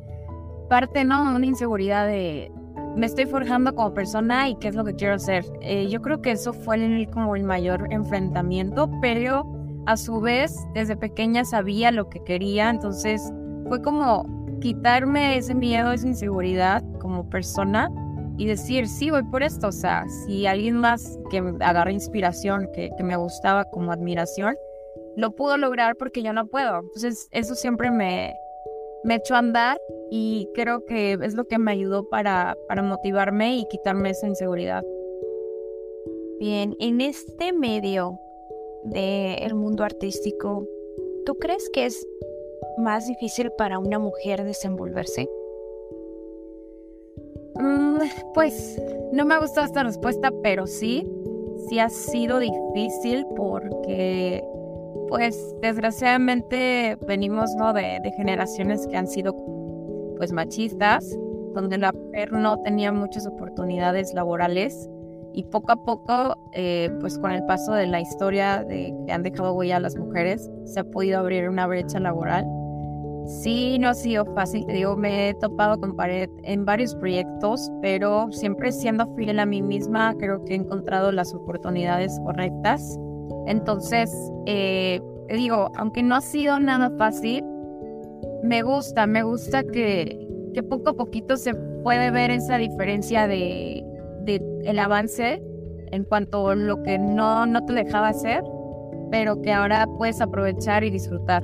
parte, 0.69 1.03
¿no? 1.03 1.35
Una 1.35 1.45
inseguridad 1.45 2.07
de, 2.07 2.51
me 2.95 3.05
estoy 3.05 3.25
forjando 3.25 3.75
como 3.75 3.93
persona 3.93 4.49
y 4.49 4.55
qué 4.55 4.69
es 4.69 4.75
lo 4.75 4.83
que 4.83 4.95
quiero 4.95 5.15
hacer. 5.15 5.45
Eh, 5.61 5.87
yo 5.87 6.01
creo 6.01 6.21
que 6.21 6.31
eso 6.31 6.53
fue 6.53 6.75
el, 6.75 7.09
como 7.09 7.35
el 7.35 7.43
mayor 7.43 7.87
enfrentamiento, 7.91 8.89
pero 9.01 9.45
a 9.85 9.95
su 9.97 10.19
vez 10.19 10.55
desde 10.73 10.97
pequeña 10.97 11.45
sabía 11.45 11.91
lo 11.91 12.09
que 12.09 12.23
quería, 12.23 12.69
entonces 12.69 13.31
fue 13.67 13.81
como 13.81 14.25
quitarme 14.61 15.37
ese 15.37 15.53
miedo, 15.53 15.91
esa 15.91 16.07
inseguridad 16.07 16.83
como 16.99 17.29
persona 17.29 17.89
y 18.37 18.45
decir, 18.45 18.87
sí, 18.87 19.09
voy 19.09 19.23
por 19.23 19.43
esto. 19.43 19.67
O 19.67 19.71
sea, 19.71 20.05
si 20.07 20.45
alguien 20.45 20.77
más 20.77 21.19
que 21.29 21.39
agarra 21.59 21.91
inspiración, 21.91 22.69
que, 22.73 22.91
me 23.03 23.15
gustaba 23.15 23.65
como 23.65 23.91
admiración, 23.91 24.55
lo 25.15 25.31
pudo 25.31 25.57
lograr 25.57 25.95
porque 25.97 26.21
yo 26.21 26.33
no 26.33 26.47
puedo. 26.47 26.79
Entonces, 26.79 27.27
eso 27.31 27.55
siempre 27.55 27.89
me, 27.89 28.35
me 29.03 29.15
echó 29.15 29.35
a 29.35 29.39
andar 29.39 29.79
y 30.11 30.47
creo 30.53 30.85
que 30.85 31.13
es 31.13 31.33
lo 31.33 31.45
que 31.45 31.57
me 31.57 31.71
ayudó 31.71 32.07
para, 32.09 32.55
para 32.67 32.83
motivarme 32.83 33.57
y 33.57 33.67
quitarme 33.67 34.11
esa 34.11 34.27
inseguridad. 34.27 34.83
Bien, 36.39 36.75
en 36.79 37.01
este 37.01 37.51
medio 37.51 38.19
del 38.83 39.55
mundo 39.55 39.83
artístico, 39.83 40.67
¿tú 41.25 41.35
crees 41.35 41.67
que 41.73 41.87
es 41.87 42.07
más 42.77 43.07
difícil 43.07 43.51
para 43.57 43.79
una 43.79 43.97
mujer 43.97 44.43
desenvolverse? 44.43 45.27
Pues 48.37 48.79
no 49.13 49.25
me 49.25 49.33
ha 49.33 49.39
gustado 49.39 49.65
esta 49.65 49.81
respuesta, 49.81 50.29
pero 50.43 50.67
sí, 50.67 51.11
sí 51.67 51.79
ha 51.79 51.89
sido 51.89 52.37
difícil 52.37 53.25
porque, 53.35 54.43
pues 55.09 55.55
desgraciadamente 55.59 56.99
venimos 57.07 57.55
¿no? 57.55 57.73
de, 57.73 57.97
de 58.03 58.11
generaciones 58.11 58.85
que 58.85 58.95
han 58.95 59.07
sido 59.07 59.35
pues 60.17 60.31
machistas, 60.33 61.17
donde 61.55 61.79
la 61.79 61.91
mujer 61.91 62.31
no 62.31 62.61
tenía 62.61 62.91
muchas 62.91 63.25
oportunidades 63.25 64.13
laborales 64.13 64.87
y 65.33 65.43
poco 65.45 65.71
a 65.71 65.83
poco, 65.83 66.37
eh, 66.53 66.91
pues 66.99 67.17
con 67.17 67.31
el 67.31 67.43
paso 67.47 67.73
de 67.73 67.87
la 67.87 68.01
historia 68.01 68.63
de 68.63 68.93
que 69.07 69.11
han 69.11 69.23
dejado 69.23 69.53
huella 69.53 69.77
a 69.77 69.79
las 69.79 69.95
mujeres, 69.95 70.47
se 70.65 70.81
ha 70.81 70.83
podido 70.83 71.17
abrir 71.17 71.49
una 71.49 71.65
brecha 71.65 71.99
laboral 71.99 72.45
Sí, 73.27 73.77
no 73.77 73.89
ha 73.89 73.93
sido 73.93 74.25
fácil, 74.33 74.65
te 74.65 74.71
digo, 74.71 74.95
me 74.95 75.29
he 75.29 75.33
topado 75.33 75.77
con 75.77 75.97
pared 75.97 76.29
en 76.43 76.63
varios 76.63 76.95
proyectos, 76.95 77.69
pero 77.81 78.31
siempre 78.31 78.71
siendo 78.71 79.13
fiel 79.15 79.39
a 79.39 79.45
mí 79.45 79.61
misma, 79.61 80.15
creo 80.17 80.45
que 80.45 80.53
he 80.53 80.55
encontrado 80.55 81.11
las 81.11 81.33
oportunidades 81.33 82.17
correctas. 82.23 82.97
Entonces, 83.45 84.09
eh, 84.45 85.01
digo, 85.29 85.69
aunque 85.75 86.03
no 86.03 86.15
ha 86.15 86.21
sido 86.21 86.57
nada 86.57 86.89
fácil, 86.97 87.43
me 88.43 88.61
gusta, 88.61 89.05
me 89.05 89.23
gusta 89.23 89.61
que, 89.61 90.25
que 90.53 90.63
poco 90.63 90.91
a 90.91 90.93
poquito 90.93 91.35
se 91.35 91.53
puede 91.83 92.11
ver 92.11 92.31
esa 92.31 92.57
diferencia 92.57 93.27
de, 93.27 93.83
de 94.21 94.41
el 94.63 94.79
avance 94.79 95.43
en 95.91 96.05
cuanto 96.05 96.47
a 96.47 96.55
lo 96.55 96.81
que 96.83 96.97
no, 96.97 97.45
no 97.45 97.65
te 97.65 97.73
dejaba 97.73 98.07
hacer, 98.07 98.41
pero 99.11 99.41
que 99.41 99.51
ahora 99.51 99.85
puedes 99.97 100.21
aprovechar 100.21 100.85
y 100.85 100.91
disfrutar. 100.91 101.43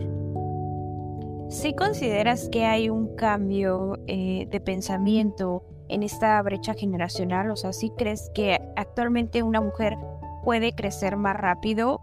¿Sí 1.53 1.75
consideras 1.75 2.50
que 2.50 2.65
hay 2.65 2.89
un 2.89 3.15
cambio 3.15 4.00
eh, 4.07 4.48
de 4.50 4.60
pensamiento 4.60 5.63
en 5.88 6.01
esta 6.01 6.41
brecha 6.41 6.74
generacional? 6.74 7.51
O 7.51 7.55
sea, 7.55 7.74
¿sí 7.74 7.91
crees 7.95 8.31
que 8.33 8.60
actualmente 8.75 9.43
una 9.43 9.62
mujer 9.62 9.95
puede 10.43 10.74
crecer 10.74 11.15
más 11.15 11.38
rápido 11.38 12.01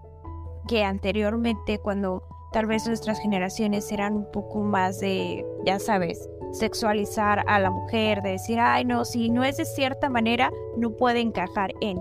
que 0.68 0.84
anteriormente 0.84 1.78
cuando 1.78 2.22
tal 2.52 2.66
vez 2.66 2.86
nuestras 2.86 3.18
generaciones 3.18 3.90
eran 3.90 4.14
un 4.18 4.30
poco 4.30 4.60
más 4.60 5.00
de, 5.00 5.44
ya 5.66 5.80
sabes, 5.80 6.30
sexualizar 6.52 7.42
a 7.48 7.58
la 7.58 7.72
mujer, 7.72 8.22
de 8.22 8.30
decir, 8.30 8.60
ay, 8.60 8.84
no, 8.84 9.04
si 9.04 9.30
no 9.30 9.42
es 9.42 9.56
de 9.56 9.64
cierta 9.64 10.08
manera, 10.08 10.52
no 10.76 10.92
puede 10.92 11.18
encajar 11.18 11.72
en. 11.80 12.00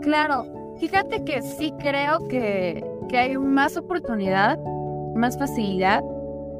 Claro, 0.00 0.46
fíjate 0.78 1.22
que 1.22 1.42
sí 1.42 1.74
creo 1.78 2.26
que, 2.28 2.82
que 3.10 3.18
hay 3.18 3.36
más 3.36 3.76
oportunidad 3.76 4.58
más 5.14 5.38
facilidad, 5.38 6.02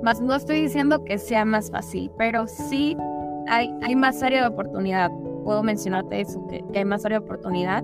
más 0.05 0.21
no 0.21 0.35
estoy 0.35 0.61
diciendo 0.61 1.03
que 1.03 1.19
sea 1.19 1.47
más 1.47 1.71
fácil, 1.71 2.13
pero 2.19 2.47
sí 2.47 2.97
hay, 3.49 3.75
hay 3.83 3.97
más 3.97 4.23
área 4.23 4.43
de 4.43 4.49
oportunidad. 4.49 5.11
Puedo 5.45 5.63
mencionarte 5.63 6.21
eso, 6.21 6.47
que, 6.47 6.63
hay 6.75 6.85
más 6.85 7.05
área 7.07 7.19
de 7.19 7.25
oportunidad. 7.25 7.83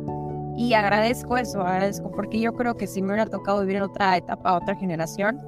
Y 0.54 0.74
agradezco 0.74 1.38
eso, 1.38 1.62
agradezco, 1.62 2.10
porque 2.10 2.38
yo 2.38 2.52
creo 2.52 2.76
que 2.76 2.86
si 2.86 3.00
me 3.00 3.14
hubiera 3.14 3.24
tocado 3.24 3.62
vivir 3.62 3.80
otra 3.80 4.18
etapa, 4.18 4.54
otra 4.54 4.74
generación, 4.76 5.40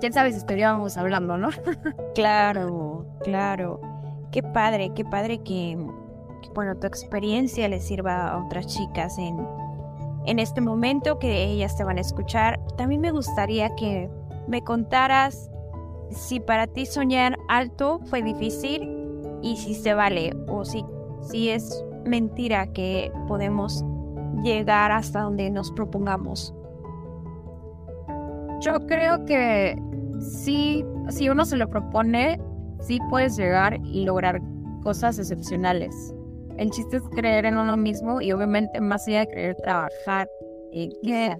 quién 0.00 0.14
sabe 0.14 0.32
si 0.32 0.38
estaríamos 0.38 0.96
hablando, 0.96 1.36
¿no? 1.36 1.50
claro, 2.14 3.04
claro. 3.22 3.80
Qué 4.30 4.42
padre, 4.42 4.92
qué 4.94 5.04
padre 5.04 5.38
que, 5.38 5.76
que, 6.42 6.48
bueno, 6.54 6.74
tu 6.76 6.86
experiencia 6.86 7.68
le 7.68 7.80
sirva 7.80 8.28
a 8.28 8.44
otras 8.46 8.66
chicas 8.66 9.18
en, 9.18 9.46
en 10.24 10.38
este 10.38 10.62
momento 10.62 11.18
que 11.18 11.44
ellas 11.44 11.76
te 11.76 11.84
van 11.84 11.98
a 11.98 12.00
escuchar. 12.00 12.58
También 12.78 13.02
me 13.02 13.10
gustaría 13.10 13.74
que 13.76 14.08
me 14.46 14.62
contaras 14.64 15.50
si 16.10 16.40
para 16.40 16.66
ti 16.66 16.86
soñar 16.86 17.38
alto 17.48 18.00
fue 18.06 18.22
difícil 18.22 18.88
y 19.42 19.56
si 19.56 19.74
se 19.74 19.94
vale 19.94 20.32
o 20.48 20.64
si, 20.64 20.84
si 21.30 21.50
es 21.50 21.84
mentira 22.04 22.72
que 22.72 23.12
podemos 23.26 23.84
llegar 24.42 24.92
hasta 24.92 25.22
donde 25.22 25.50
nos 25.50 25.70
propongamos. 25.72 26.54
Yo 28.60 28.86
creo 28.86 29.24
que 29.24 29.80
sí, 30.20 30.84
si 31.08 31.28
uno 31.28 31.44
se 31.44 31.56
lo 31.56 31.68
propone, 31.68 32.40
sí 32.80 32.98
puedes 33.10 33.36
llegar 33.36 33.78
y 33.84 34.04
lograr 34.04 34.40
cosas 34.82 35.18
excepcionales. 35.18 36.14
El 36.56 36.70
chiste 36.70 36.96
es 36.96 37.02
creer 37.14 37.46
en 37.46 37.56
uno 37.56 37.76
mismo 37.76 38.20
y 38.20 38.32
obviamente 38.32 38.80
más 38.80 39.06
allá 39.06 39.20
de 39.20 39.28
creer 39.28 39.56
trabajar. 39.62 40.28
y 40.72 40.90
que 41.02 41.36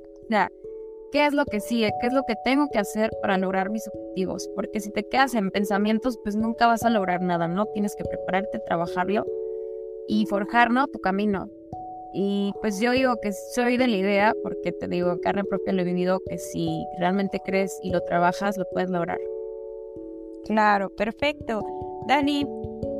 qué 1.12 1.26
es 1.26 1.32
lo 1.32 1.44
que 1.44 1.60
sigue, 1.60 1.90
qué 2.00 2.06
es 2.08 2.12
lo 2.12 2.22
que 2.24 2.34
tengo 2.44 2.68
que 2.68 2.78
hacer 2.78 3.10
para 3.20 3.38
lograr 3.38 3.70
mis 3.70 3.86
objetivos, 3.88 4.48
porque 4.54 4.80
si 4.80 4.90
te 4.90 5.06
quedas 5.08 5.34
en 5.34 5.50
pensamientos, 5.50 6.18
pues 6.22 6.36
nunca 6.36 6.66
vas 6.66 6.82
a 6.84 6.90
lograr 6.90 7.22
nada, 7.22 7.48
¿no? 7.48 7.66
Tienes 7.66 7.94
que 7.96 8.04
prepararte, 8.04 8.58
trabajarlo 8.60 9.24
y 10.06 10.26
forjar, 10.26 10.70
¿no? 10.70 10.86
Tu 10.88 10.98
camino. 10.98 11.50
Y 12.12 12.52
pues 12.60 12.80
yo 12.80 12.92
digo 12.92 13.16
que 13.20 13.32
soy 13.54 13.76
de 13.76 13.86
la 13.86 13.96
idea, 13.96 14.34
porque 14.42 14.72
te 14.72 14.88
digo, 14.88 15.20
carne 15.20 15.44
propia 15.44 15.72
lo 15.72 15.82
he 15.82 15.84
vivido, 15.84 16.20
que 16.28 16.38
si 16.38 16.86
realmente 16.98 17.38
crees 17.44 17.78
y 17.82 17.90
lo 17.90 18.00
trabajas, 18.02 18.56
lo 18.56 18.64
puedes 18.72 18.90
lograr. 18.90 19.18
Claro, 20.44 20.88
perfecto. 20.90 21.62
Dani, 22.06 22.46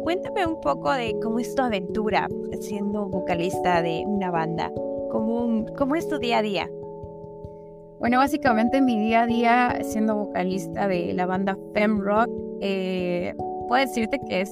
cuéntame 0.03 0.47
un 0.47 0.61
poco 0.61 0.93
de 0.93 1.19
cómo 1.23 1.39
es 1.39 1.55
tu 1.55 1.63
aventura 1.63 2.29
siendo 2.61 3.07
vocalista 3.09 3.81
de 3.81 4.05
una 4.07 4.31
banda. 4.31 4.71
¿Cómo, 5.11 5.65
cómo 5.77 5.97
es 5.97 6.07
tu 6.07 6.19
día 6.19 6.39
a 6.39 6.43
día? 6.43 6.71
Bueno, 8.01 8.19
básicamente 8.19 8.81
mi 8.81 8.97
día 8.97 9.23
a 9.23 9.27
día 9.27 9.79
siendo 9.83 10.15
vocalista 10.15 10.87
de 10.87 11.13
la 11.15 11.27
banda 11.27 11.59
Fem 11.75 11.99
Rock, 11.99 12.31
eh, 12.61 13.35
puedo 13.67 13.85
decirte 13.85 14.21
que 14.29 14.43
es 14.43 14.51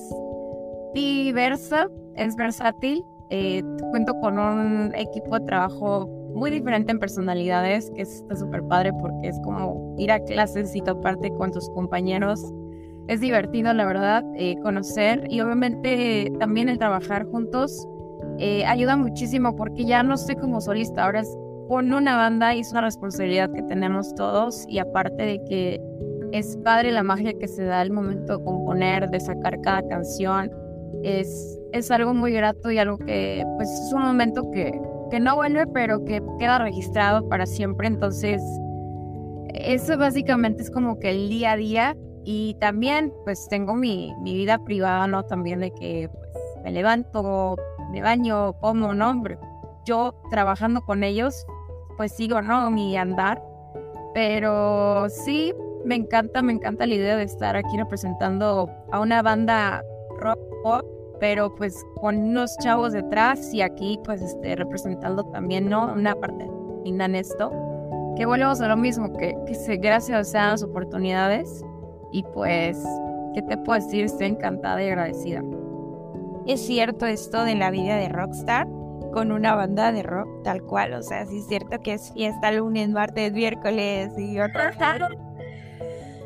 diversa, 0.94 1.88
es 2.16 2.34
versátil. 2.34 3.04
Eh, 3.30 3.62
cuento 3.90 4.14
con 4.20 4.38
un 4.40 4.92
equipo 4.96 5.38
de 5.38 5.46
trabajo 5.46 6.08
muy 6.34 6.50
diferente 6.50 6.90
en 6.90 6.98
personalidades, 6.98 7.90
que 7.92 8.02
está 8.02 8.34
súper 8.34 8.64
padre 8.64 8.92
porque 9.00 9.28
es 9.28 9.38
como 9.44 9.94
ir 9.96 10.10
a 10.10 10.18
clases 10.18 10.74
y 10.74 10.80
toparte 10.80 11.30
con 11.30 11.52
tus 11.52 11.70
compañeros. 11.70 12.52
Es 13.06 13.20
divertido, 13.20 13.72
la 13.72 13.86
verdad, 13.86 14.24
eh, 14.34 14.56
conocer 14.60 15.24
y 15.30 15.40
obviamente 15.40 16.32
también 16.40 16.68
el 16.68 16.78
trabajar 16.78 17.26
juntos 17.26 17.86
ayuda 18.66 18.96
muchísimo 18.96 19.56
porque 19.56 19.84
ya 19.84 20.02
no 20.02 20.14
estoy 20.14 20.34
como 20.34 20.60
solista, 20.60 21.04
ahora 21.04 21.20
es 21.20 21.38
con 21.68 21.92
una 21.92 22.16
banda 22.16 22.54
y 22.54 22.60
es 22.60 22.72
una 22.72 22.82
responsabilidad 22.82 23.50
que 23.52 23.62
tenemos 23.62 24.14
todos 24.14 24.64
y 24.68 24.78
aparte 24.78 25.22
de 25.22 25.44
que 25.44 25.80
es 26.32 26.56
padre 26.64 26.92
la 26.92 27.02
magia 27.02 27.32
que 27.38 27.48
se 27.48 27.64
da 27.64 27.82
el 27.82 27.90
momento 27.90 28.38
de 28.38 28.44
componer, 28.44 29.08
de 29.10 29.20
sacar 29.20 29.60
cada 29.60 29.86
canción. 29.88 30.50
Es, 31.02 31.58
es 31.72 31.90
algo 31.90 32.14
muy 32.14 32.32
grato 32.32 32.70
y 32.70 32.78
algo 32.78 32.98
que 32.98 33.44
pues 33.56 33.68
es 33.70 33.92
un 33.92 34.02
momento 34.02 34.50
que, 34.50 34.80
que 35.10 35.20
no 35.20 35.36
vuelve, 35.36 35.66
pero 35.68 36.04
que 36.04 36.22
queda 36.38 36.58
registrado 36.58 37.28
para 37.28 37.46
siempre. 37.46 37.86
Entonces, 37.86 38.42
eso 39.54 39.96
básicamente 39.96 40.62
es 40.62 40.70
como 40.70 40.98
que 40.98 41.10
el 41.10 41.28
día 41.28 41.52
a 41.52 41.56
día. 41.56 41.96
Y 42.28 42.54
también 42.54 43.12
pues 43.24 43.46
tengo 43.48 43.74
mi, 43.74 44.12
mi 44.20 44.34
vida 44.34 44.58
privada, 44.64 45.06
¿no? 45.06 45.24
También 45.24 45.60
de 45.60 45.70
que 45.70 46.10
pues, 46.12 46.64
me 46.64 46.72
levanto, 46.72 47.56
me 47.92 48.02
baño, 48.02 48.54
como, 48.54 48.94
¿no? 48.94 49.22
Yo 49.84 50.12
trabajando 50.30 50.80
con 50.80 51.04
ellos, 51.04 51.46
pues 51.96 52.12
sigo, 52.12 52.42
¿no? 52.42 52.70
Mi 52.70 52.96
andar. 52.96 53.42
Pero 54.14 55.08
sí, 55.08 55.52
me 55.84 55.94
encanta, 55.94 56.42
me 56.42 56.52
encanta 56.52 56.86
la 56.86 56.94
idea 56.94 57.16
de 57.16 57.24
estar 57.24 57.56
aquí 57.56 57.76
representando 57.76 58.70
a 58.90 59.00
una 59.00 59.22
banda 59.22 59.82
rock 60.18 60.38
pop, 60.62 60.84
pero 61.20 61.54
pues 61.54 61.84
con 62.00 62.16
unos 62.16 62.56
chavos 62.58 62.92
detrás 62.92 63.52
y 63.52 63.62
aquí 63.62 63.98
pues 64.04 64.22
este, 64.22 64.56
representando 64.56 65.24
también, 65.24 65.68
¿no? 65.68 65.92
Una 65.92 66.14
parte 66.14 66.48
linda 66.84 67.04
en 67.04 67.14
esto. 67.14 67.52
Que 68.16 68.24
volvemos 68.24 68.60
a 68.62 68.68
lo 68.68 68.76
mismo, 68.76 69.12
que, 69.12 69.36
que 69.46 69.54
se, 69.54 69.76
gracias 69.76 70.30
sean 70.30 70.52
las 70.52 70.62
oportunidades 70.62 71.62
y 72.12 72.22
pues, 72.22 72.82
¿qué 73.34 73.42
te 73.42 73.58
puedo 73.58 73.78
decir? 73.78 74.06
Estoy 74.06 74.28
encantada 74.28 74.82
y 74.82 74.86
agradecida. 74.86 75.42
Es 76.46 76.64
cierto 76.64 77.04
esto 77.04 77.44
de 77.44 77.56
la 77.56 77.70
vida 77.70 77.96
de 77.96 78.08
rockstar 78.08 78.66
con 79.16 79.32
una 79.32 79.54
banda 79.54 79.92
de 79.92 80.02
rock 80.02 80.28
tal 80.44 80.62
cual, 80.62 80.92
o 80.92 81.02
sea, 81.02 81.24
sí 81.24 81.38
es 81.38 81.46
cierto 81.46 81.80
que 81.80 81.94
es 81.94 82.12
fiesta 82.12 82.52
lunes, 82.52 82.90
martes, 82.90 83.32
miércoles 83.32 84.12
y 84.18 84.38
otros 84.38 84.76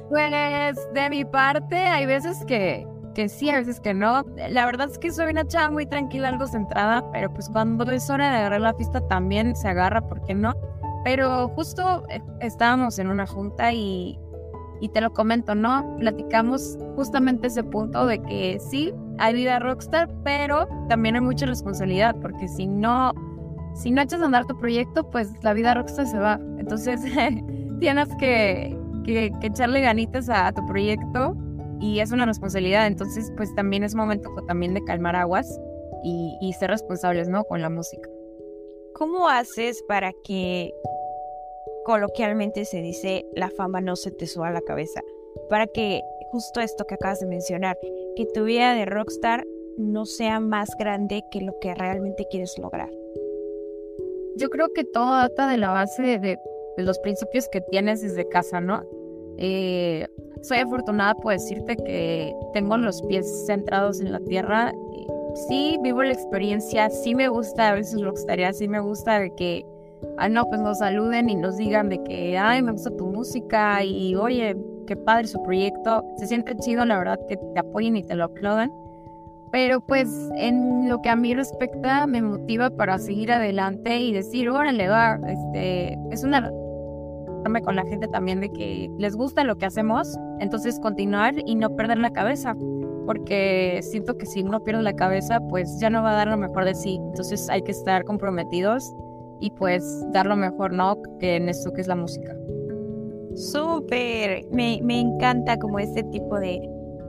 Pues 0.09 0.76
de 0.92 1.09
mi 1.09 1.25
parte, 1.25 1.76
hay 1.76 2.04
veces 2.06 2.44
que, 2.47 2.85
que 3.14 3.28
sí, 3.28 3.49
a 3.49 3.59
veces 3.59 3.78
que 3.78 3.94
no. 3.94 4.25
La 4.49 4.66
verdad 4.66 4.88
es 4.90 4.99
que 4.99 5.12
soy 5.12 5.30
una 5.30 5.47
chava 5.47 5.70
muy 5.70 5.87
tranquila, 5.87 6.30
algo 6.30 6.49
centrada, 6.49 7.09
pero 7.12 7.32
pues 7.32 7.49
cuando 7.49 7.88
es 7.92 8.11
hora 8.11 8.28
de 8.28 8.38
agarrar 8.38 8.61
la 8.61 8.76
pista 8.76 9.00
también 9.06 9.54
se 9.54 9.68
agarra, 9.68 10.00
¿por 10.00 10.25
qué 10.25 10.35
no? 10.35 10.52
Pero 11.04 11.47
justo 11.50 12.02
eh, 12.09 12.20
estábamos 12.40 12.99
en 12.99 13.06
una 13.06 13.25
junta 13.25 13.73
y, 13.73 14.18
y 14.80 14.88
te 14.88 15.00
lo 15.00 15.12
comento, 15.12 15.54
¿no? 15.54 15.96
Platicamos 15.99 16.78
justamente 16.96 17.49
ese 17.49 17.62
punto 17.62 18.06
de 18.06 18.20
que 18.22 18.58
sí, 18.70 18.92
hay 19.18 19.34
vida 19.34 19.58
rockstar, 19.58 20.08
pero 20.25 20.66
también 20.88 21.14
hay 21.16 21.20
mucha 21.20 21.46
responsabilidad, 21.46 22.16
porque 22.20 22.49
si 22.49 22.66
no, 22.66 23.12
si 23.75 23.90
no 23.90 24.02
echas 24.02 24.22
a 24.22 24.26
andar 24.26 24.46
tu 24.46 24.58
proyecto, 24.58 25.08
pues 25.10 25.30
la 25.42 25.52
vida 25.52 25.75
rockstar 25.75 26.06
se 26.06 26.18
va. 26.18 26.40
Entonces, 26.58 27.00
tienes 27.80 28.08
que, 28.16 28.76
que, 29.04 29.30
echarle 29.42 29.82
ganitas 29.82 30.28
a, 30.30 30.50
tu 30.52 30.64
proyecto 30.66 31.37
y 31.80 32.00
es 32.00 32.10
una 32.12 32.25
responsabilidad. 32.25 32.87
Entonces, 32.87 33.30
pues 33.37 33.54
también 33.54 33.84
es 33.84 33.94
momento 33.94 34.30
también 34.46 34.75
de 34.75 34.82
calmar 34.84 35.16
aguas 35.16 35.46
y, 36.02 36.38
y 36.40 36.52
ser 36.54 36.70
responsables, 36.70 37.28
¿no? 37.28 37.44
Con 37.44 37.60
la 37.60 37.68
música. 37.68 38.08
¿Cómo 38.94 39.28
haces 39.28 39.82
para 39.88 40.12
que 40.25 40.72
coloquialmente 41.84 42.64
se 42.64 42.80
dice 42.82 43.25
la 43.34 43.50
fama 43.50 43.80
no 43.80 43.96
se 43.96 44.10
te 44.10 44.26
suba 44.26 44.49
a 44.49 44.52
la 44.52 44.60
cabeza? 44.60 45.00
Para 45.49 45.66
que 45.66 46.00
justo 46.30 46.60
esto 46.60 46.84
que 46.84 46.94
acabas 46.94 47.20
de 47.20 47.26
mencionar, 47.26 47.76
que 48.16 48.26
tu 48.26 48.44
vida 48.44 48.75
de 48.75 48.84
rockstar 48.84 49.46
no 49.76 50.04
sea 50.06 50.40
más 50.40 50.70
grande 50.78 51.22
que 51.30 51.40
lo 51.40 51.58
que 51.60 51.75
realmente 51.75 52.26
quieres 52.30 52.56
lograr. 52.58 52.90
Yo 54.37 54.49
creo 54.49 54.68
que 54.72 54.84
todo 54.84 55.10
data 55.10 55.50
de 55.50 55.58
la 55.58 55.70
base 55.70 56.18
de, 56.18 56.38
los 56.76 56.99
principios 57.00 57.49
que 57.49 57.60
tienes 57.60 58.00
desde 58.00 58.26
casa, 58.28 58.60
¿no? 58.60 58.82
Eh, 59.38 60.06
soy 60.42 60.58
afortunada 60.58 61.14
por 61.14 61.32
decirte 61.32 61.76
que 61.76 62.34
tengo 62.52 62.76
los 62.78 63.02
pies 63.02 63.46
centrados 63.46 64.00
en 64.00 64.12
la 64.12 64.20
tierra. 64.20 64.72
Sí, 65.49 65.78
vivo 65.82 66.02
la 66.02 66.12
experiencia, 66.12 66.88
sí 66.90 67.14
me 67.14 67.28
gusta 67.28 67.71
a 67.71 67.75
veces 67.75 68.00
que 68.00 68.52
sí 68.52 68.69
me 68.69 68.80
gusta 68.80 69.21
de 69.21 69.34
que, 69.34 69.64
ah, 70.19 70.28
no, 70.28 70.45
pues 70.49 70.60
nos 70.60 70.78
saluden 70.78 71.30
y 71.30 71.36
nos 71.36 71.56
digan 71.56 71.89
de 71.89 72.02
que, 72.02 72.39
ay, 72.39 72.63
me 72.63 72.73
gusta 72.73 72.91
tu 72.97 73.06
música 73.06 73.84
y, 73.84 74.15
oye, 74.15 74.56
qué 74.86 74.97
padre 74.97 75.26
su 75.26 75.43
proyecto. 75.43 76.04
Se 76.17 76.26
siente 76.26 76.56
chido, 76.56 76.84
la 76.84 76.99
verdad, 76.99 77.19
que 77.28 77.36
te 77.36 77.60
apoyen 77.60 77.97
y 77.97 78.02
te 78.02 78.15
lo 78.15 78.25
aplaudan. 78.25 78.73
Pero 79.52 79.80
pues 79.80 80.08
en 80.36 80.89
lo 80.89 81.02
que 81.02 81.08
a 81.08 81.17
mí 81.17 81.34
respecta 81.34 82.06
me 82.06 82.23
motiva 82.23 82.71
para 82.71 82.99
seguir 82.99 83.32
adelante 83.32 83.99
y 83.99 84.13
decir, 84.13 84.49
órale, 84.49 84.89
va, 84.89 85.19
este, 85.26 85.99
es 86.13 86.23
una 86.23 86.50
con 87.65 87.75
la 87.75 87.84
gente 87.84 88.06
también 88.06 88.41
de 88.41 88.50
que 88.50 88.89
les 88.99 89.17
gusta 89.17 89.43
lo 89.45 89.56
que 89.56 89.67
hacemos, 89.67 90.17
entonces 90.39 90.78
continuar 90.78 91.34
y 91.47 91.56
no 91.56 91.75
perder 91.75 91.99
la 91.99 92.10
cabeza, 92.10 92.54
porque 93.06 93.80
siento 93.82 94.17
que 94.17 94.26
si 94.26 94.43
uno 94.43 94.63
pierde 94.63 94.82
la 94.82 94.95
cabeza, 94.95 95.41
pues 95.49 95.78
ya 95.80 95.91
no 95.91 96.02
va 96.02 96.13
a 96.13 96.17
dar 96.17 96.28
lo 96.28 96.36
mejor 96.36 96.65
de 96.65 96.75
sí, 96.75 97.00
entonces 97.02 97.49
hay 97.49 97.63
que 97.63 97.73
estar 97.73 98.04
comprometidos 98.04 98.95
y 99.41 99.50
pues 99.53 100.05
dar 100.13 100.26
lo 100.26 100.37
mejor, 100.37 100.73
¿no? 100.73 100.97
En 101.21 101.49
esto 101.49 101.73
que 101.73 101.81
es 101.81 101.89
la 101.89 101.97
música. 101.97 102.37
Súper, 103.35 104.47
me, 104.50 104.81
me 104.83 105.00
encanta 105.00 105.59
como 105.59 105.79
este 105.79 106.03
tipo 106.05 106.39
de 106.39 106.61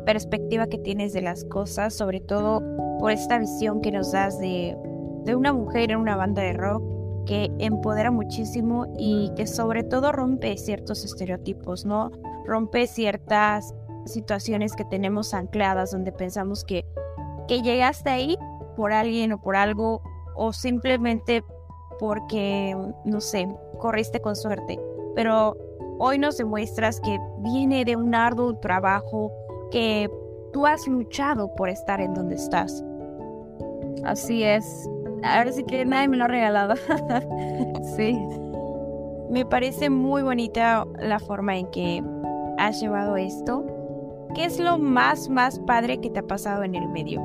perspectiva 0.06 0.68
que 0.68 0.78
tienes 0.78 1.14
de 1.14 1.22
las 1.22 1.44
cosas, 1.46 1.94
sobre 1.94 2.20
todo 2.20 2.62
por 3.00 3.12
esta 3.12 3.40
visión 3.40 3.82
que 3.82 3.92
nos 3.92 4.12
das 4.12 4.40
de, 4.40 4.78
de 5.26 5.36
una 5.36 5.54
mujer 5.54 5.92
en 5.92 5.98
una 5.98 6.16
banda 6.16 6.42
de 6.42 6.54
rock 6.54 6.84
que 7.26 7.52
empodera 7.60 8.12
muchísimo 8.12 8.88
y 8.98 9.32
que 9.36 9.48
sobre 9.48 9.84
todo 9.84 10.12
rompe 10.12 10.58
ciertos 10.58 11.06
estereotipos, 11.06 11.86
¿no? 11.86 12.12
Rompe 12.46 12.88
ciertas 12.88 13.74
situaciones 14.06 14.76
que 14.76 14.86
tenemos 14.86 15.34
ancladas 15.34 15.92
donde 15.92 16.12
pensamos 16.12 16.64
que, 16.64 16.86
que 17.48 17.62
llegaste 17.62 18.10
ahí 18.10 18.38
por 18.76 18.92
alguien 18.92 19.34
o 19.34 19.42
por 19.42 19.56
algo 19.56 20.02
o 20.36 20.54
simplemente 20.54 21.44
porque, 22.02 22.76
no 23.06 23.22
sé, 23.22 23.48
corriste 23.78 24.20
con 24.20 24.36
suerte. 24.36 24.80
Pero 25.16 25.56
hoy 26.00 26.18
nos 26.18 26.38
demuestras 26.38 27.00
que 27.00 27.20
viene 27.38 27.86
de 27.86 27.96
un 27.96 28.16
arduo 28.16 28.58
trabajo, 28.58 29.32
que 29.70 30.10
tú 30.52 30.66
has 30.66 30.88
luchado 30.88 31.54
por 31.56 31.70
estar 31.70 32.02
en 32.02 32.16
donde 32.16 32.36
estás. 32.36 32.84
Así 34.04 34.44
es, 34.44 34.90
Ahora 35.24 35.52
sí 35.52 35.64
que 35.64 35.86
nadie 35.86 36.08
me 36.08 36.18
lo 36.18 36.24
ha 36.24 36.28
regalado. 36.28 36.74
sí. 37.96 38.18
Me 39.30 39.46
parece 39.46 39.90
muy 39.90 40.24
bonita 40.24 40.86
la 41.00 41.20
forma 41.20 41.58
en 41.58 41.68
que 41.68 42.04
has 42.58 42.82
llevado 42.82 43.18
esto. 43.18 43.64
¿Qué 44.34 44.46
es 44.46 44.60
lo 44.60 44.78
más, 44.78 45.30
más 45.30 45.60
padre 45.60 46.00
que 46.00 46.10
te 46.10 46.20
ha 46.20 46.28
pasado 46.28 46.64
en 46.64 46.74
el 46.76 46.88
medio? 46.88 47.22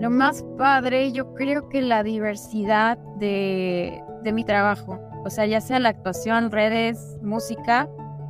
Lo 0.00 0.10
más 0.10 0.44
padre, 0.58 1.12
yo 1.12 1.32
creo 1.34 1.68
que 1.68 1.80
la 1.80 2.02
diversidad 2.02 2.98
de, 3.18 4.02
de 4.22 4.32
mi 4.32 4.44
trabajo. 4.44 4.98
O 5.24 5.30
sea, 5.30 5.46
ya 5.46 5.60
sea 5.60 5.78
la 5.78 5.88
actuación, 5.88 6.50
redes, 6.50 7.18
música, 7.22 7.88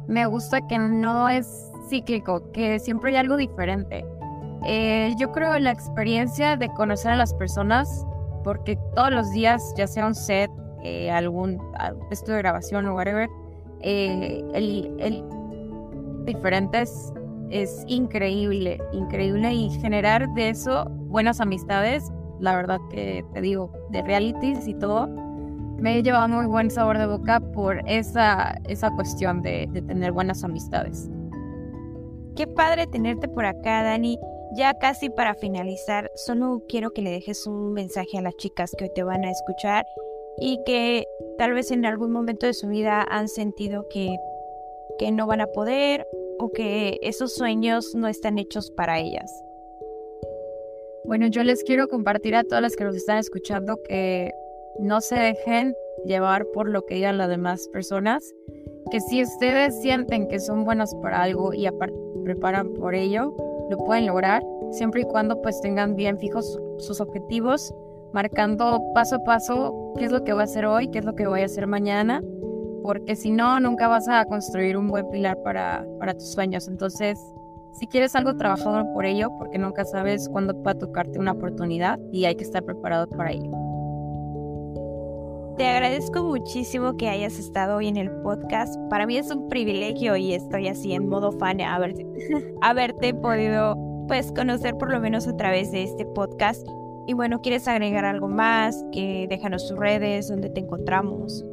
me 0.09 0.27
gusta 0.27 0.67
que 0.67 0.79
no 0.79 1.29
es 1.29 1.71
cíclico, 1.89 2.51
que 2.53 2.79
siempre 2.79 3.11
hay 3.11 3.17
algo 3.17 3.37
diferente. 3.37 4.05
Eh, 4.65 5.15
yo 5.19 5.33
creo 5.33 5.59
la 5.59 5.71
experiencia 5.71 6.57
de 6.57 6.69
conocer 6.75 7.13
a 7.13 7.17
las 7.17 7.35
personas, 7.35 8.07
porque 8.45 8.79
todos 8.95 9.11
los 9.11 9.31
días, 9.33 9.75
ya 9.77 9.87
sea 9.87 10.07
un 10.07 10.15
set, 10.15 10.51
eh, 10.83 11.11
algún 11.11 11.61
estudio 12.11 12.37
de 12.37 12.43
grabación 12.43 12.87
o 12.87 12.95
whatever, 12.95 13.29
eh, 13.81 14.45
el, 14.55 14.93
el 14.99 15.25
diferentes 16.25 17.13
es 17.51 17.85
increíble, 17.87 18.81
increíble 18.93 19.53
y 19.53 19.71
generar 19.81 20.29
de 20.35 20.51
eso 20.51 20.91
buenas 21.17 21.41
amistades, 21.41 22.13
la 22.41 22.55
verdad 22.55 22.79
que 22.91 23.25
te 23.33 23.41
digo, 23.41 23.73
de 23.89 24.03
realities 24.03 24.69
y 24.69 24.75
todo, 24.75 25.07
me 25.79 25.97
he 25.97 26.03
llevado 26.03 26.29
muy 26.29 26.45
buen 26.45 26.71
sabor 26.71 26.99
de 26.99 27.07
boca 27.07 27.41
por 27.41 27.81
esa, 27.89 28.61
esa 28.69 28.91
cuestión 28.91 29.41
de, 29.41 29.67
de 29.71 29.81
tener 29.81 30.13
buenas 30.13 30.45
amistades. 30.45 31.09
Qué 32.37 32.47
padre 32.47 32.87
tenerte 32.87 33.29
por 33.29 33.47
acá, 33.47 33.83
Dani. 33.83 34.19
Ya 34.57 34.75
casi 34.75 35.09
para 35.09 35.35
finalizar, 35.35 36.11
solo 36.17 36.63
quiero 36.69 36.91
que 36.91 37.01
le 37.01 37.13
dejes 37.13 37.47
un 37.47 37.73
mensaje 37.73 38.19
a 38.19 38.21
las 38.21 38.37
chicas 38.37 38.73
que 38.77 38.85
hoy 38.85 38.91
te 38.95 39.03
van 39.03 39.25
a 39.25 39.31
escuchar 39.31 39.87
y 40.39 40.61
que 40.67 41.07
tal 41.39 41.55
vez 41.55 41.71
en 41.71 41.87
algún 41.87 42.13
momento 42.13 42.45
de 42.45 42.53
su 42.53 42.69
vida 42.69 43.07
han 43.09 43.29
sentido 43.29 43.87
que, 43.89 44.15
que 44.99 45.11
no 45.13 45.27
van 45.27 45.41
a 45.41 45.47
poder 45.47 46.07
o 46.39 46.51
que 46.51 46.99
esos 47.01 47.35
sueños 47.35 47.95
no 47.95 48.07
están 48.07 48.37
hechos 48.37 48.71
para 48.71 48.99
ellas. 48.99 49.46
Bueno, 51.07 51.29
yo 51.29 51.45
les 51.45 51.63
quiero 51.63 51.87
compartir 51.87 52.35
a 52.35 52.43
todas 52.43 52.63
las 52.63 52.75
que 52.75 52.83
nos 52.83 52.97
están 52.97 53.19
escuchando 53.19 53.79
que 53.89 54.33
no 54.81 55.01
se 55.01 55.15
dejen 55.15 55.73
llevar 56.05 56.45
por 56.53 56.69
lo 56.69 56.85
que 56.85 56.97
digan 56.97 57.17
las 57.17 57.29
demás 57.29 57.69
personas, 57.73 58.25
que 58.91 59.01
si 59.01 59.23
ustedes 59.23 59.81
sienten 59.81 60.27
que 60.27 60.41
son 60.41 60.65
buenas 60.65 60.93
para 61.03 61.23
algo 61.23 61.55
y 61.55 61.69
preparan 62.25 62.73
por 62.75 62.97
ello, 62.97 63.33
lo 63.71 63.79
pueden 63.79 64.07
lograr, 64.07 64.43
siempre 64.73 65.03
y 65.03 65.05
cuando 65.05 65.41
pues 65.43 65.61
tengan 65.61 65.95
bien 65.95 66.19
fijos 66.19 66.59
sus 66.79 67.01
objetivos, 67.01 67.73
marcando 68.13 68.83
paso 68.93 69.17
a 69.17 69.25
paso 69.25 69.93
qué 69.97 70.07
es 70.07 70.13
lo 70.13 70.25
que 70.25 70.33
voy 70.33 70.43
a 70.43 70.45
hacer 70.45 70.67
hoy, 70.67 70.91
qué 70.91 70.99
es 70.99 71.05
lo 71.05 71.15
que 71.15 71.29
voy 71.29 71.43
a 71.43 71.45
hacer 71.45 71.69
mañana, 71.69 72.21
porque 72.83 73.15
si 73.15 73.31
no, 73.31 73.61
nunca 73.61 73.87
vas 73.87 74.09
a 74.09 74.25
construir 74.25 74.77
un 74.77 74.89
buen 74.89 75.09
pilar 75.11 75.41
para, 75.45 75.87
para 76.01 76.15
tus 76.15 76.33
sueños. 76.33 76.67
Entonces, 76.67 77.17
si 77.79 77.87
quieres 77.87 78.15
algo, 78.17 78.37
trabajado 78.37 78.93
por 78.93 79.05
ello, 79.05 79.31
porque 79.39 79.59
nunca 79.59 79.85
sabes 79.85 80.29
cuándo 80.29 80.61
va 80.63 80.73
a 80.73 80.79
tocarte 80.79 81.19
una 81.19 81.33
oportunidad 81.33 81.99
y 82.13 82.25
hay 82.25 82.35
que 82.35 82.45
estar 82.45 82.65
preparado 82.65 83.07
para 83.09 83.33
ello. 83.33 83.51
Te 85.59 85.67
agradezco 85.67 86.23
muchísimo 86.23 86.97
que 86.97 87.09
hayas 87.09 87.39
estado 87.39 87.77
hoy 87.77 87.89
en 87.89 87.97
el 87.97 88.11
podcast. 88.23 88.77
Para 88.91 89.07
mí 89.07 89.17
es 89.17 89.31
un 89.31 89.49
privilegio 89.49 90.17
y 90.17 90.35
estoy 90.35 90.69
así 90.69 90.93
en 90.93 91.09
modo 91.09 91.33
fan 91.33 91.61
haberte, 91.63 92.07
haberte 92.61 93.15
podido 93.15 93.77
pues 94.07 94.31
conocer 94.33 94.77
por 94.77 94.93
lo 94.93 95.01
menos 95.01 95.27
a 95.27 95.37
través 95.37 95.73
de 95.73 95.83
este 95.83 96.05
podcast. 96.05 96.67
Y 97.07 97.15
bueno, 97.15 97.41
¿quieres 97.41 97.69
agregar 97.69 98.05
algo 98.05 98.29
más? 98.29 98.85
Que 98.93 99.27
déjanos 99.31 99.67
tus 99.69 99.79
redes, 99.79 100.29
donde 100.29 100.51
te 100.51 100.61
encontramos. 100.61 101.45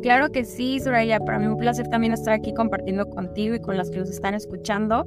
Claro 0.00 0.30
que 0.32 0.44
sí, 0.44 0.80
Soraya. 0.80 1.20
Para 1.20 1.38
mí 1.38 1.46
un 1.46 1.56
placer 1.56 1.88
también 1.88 2.12
estar 2.12 2.34
aquí 2.34 2.54
compartiendo 2.54 3.08
contigo 3.08 3.54
y 3.54 3.60
con 3.60 3.76
las 3.76 3.90
que 3.90 3.98
nos 3.98 4.10
están 4.10 4.34
escuchando. 4.34 5.06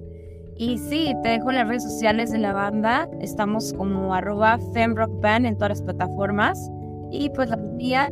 Y 0.58 0.78
sí, 0.78 1.14
te 1.22 1.30
dejo 1.30 1.52
las 1.52 1.68
redes 1.68 1.84
sociales 1.84 2.32
de 2.32 2.38
la 2.38 2.54
banda. 2.54 3.10
Estamos 3.20 3.74
como 3.74 4.14
arroba 4.14 4.58
femrockband 4.74 5.46
en 5.46 5.56
todas 5.56 5.70
las 5.70 5.82
plataformas. 5.82 6.72
Y 7.12 7.30
pues 7.30 7.50
la 7.50 7.58
mía 7.58 8.12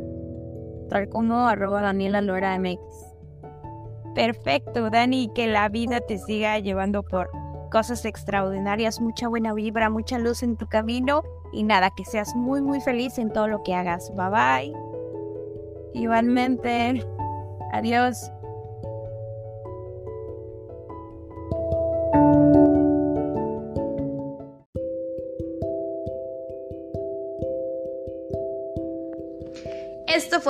tal 0.90 1.10
como 1.10 1.48
arroba. 1.48 1.94
Perfecto, 4.14 4.90
Dani, 4.90 5.32
que 5.34 5.48
la 5.48 5.70
vida 5.70 6.02
te 6.02 6.18
siga 6.18 6.60
llevando 6.60 7.04
por 7.04 7.30
cosas 7.72 8.06
extraordinarias, 8.06 9.02
mucha 9.02 9.28
buena 9.28 9.54
vibra, 9.54 9.90
mucha 9.90 10.20
luz 10.20 10.44
en 10.44 10.56
tu 10.58 10.68
camino 10.68 11.24
y 11.52 11.64
nada, 11.64 11.90
que 11.96 12.06
seas 12.06 12.36
muy 12.36 12.62
muy 12.62 12.80
feliz 12.82 13.18
en 13.18 13.32
todo 13.32 13.48
lo 13.48 13.64
que 13.64 13.74
hagas. 13.74 14.12
Bye 14.16 14.30
bye. 14.30 14.74
Igualmente. 15.94 17.04
Adiós. 17.72 18.32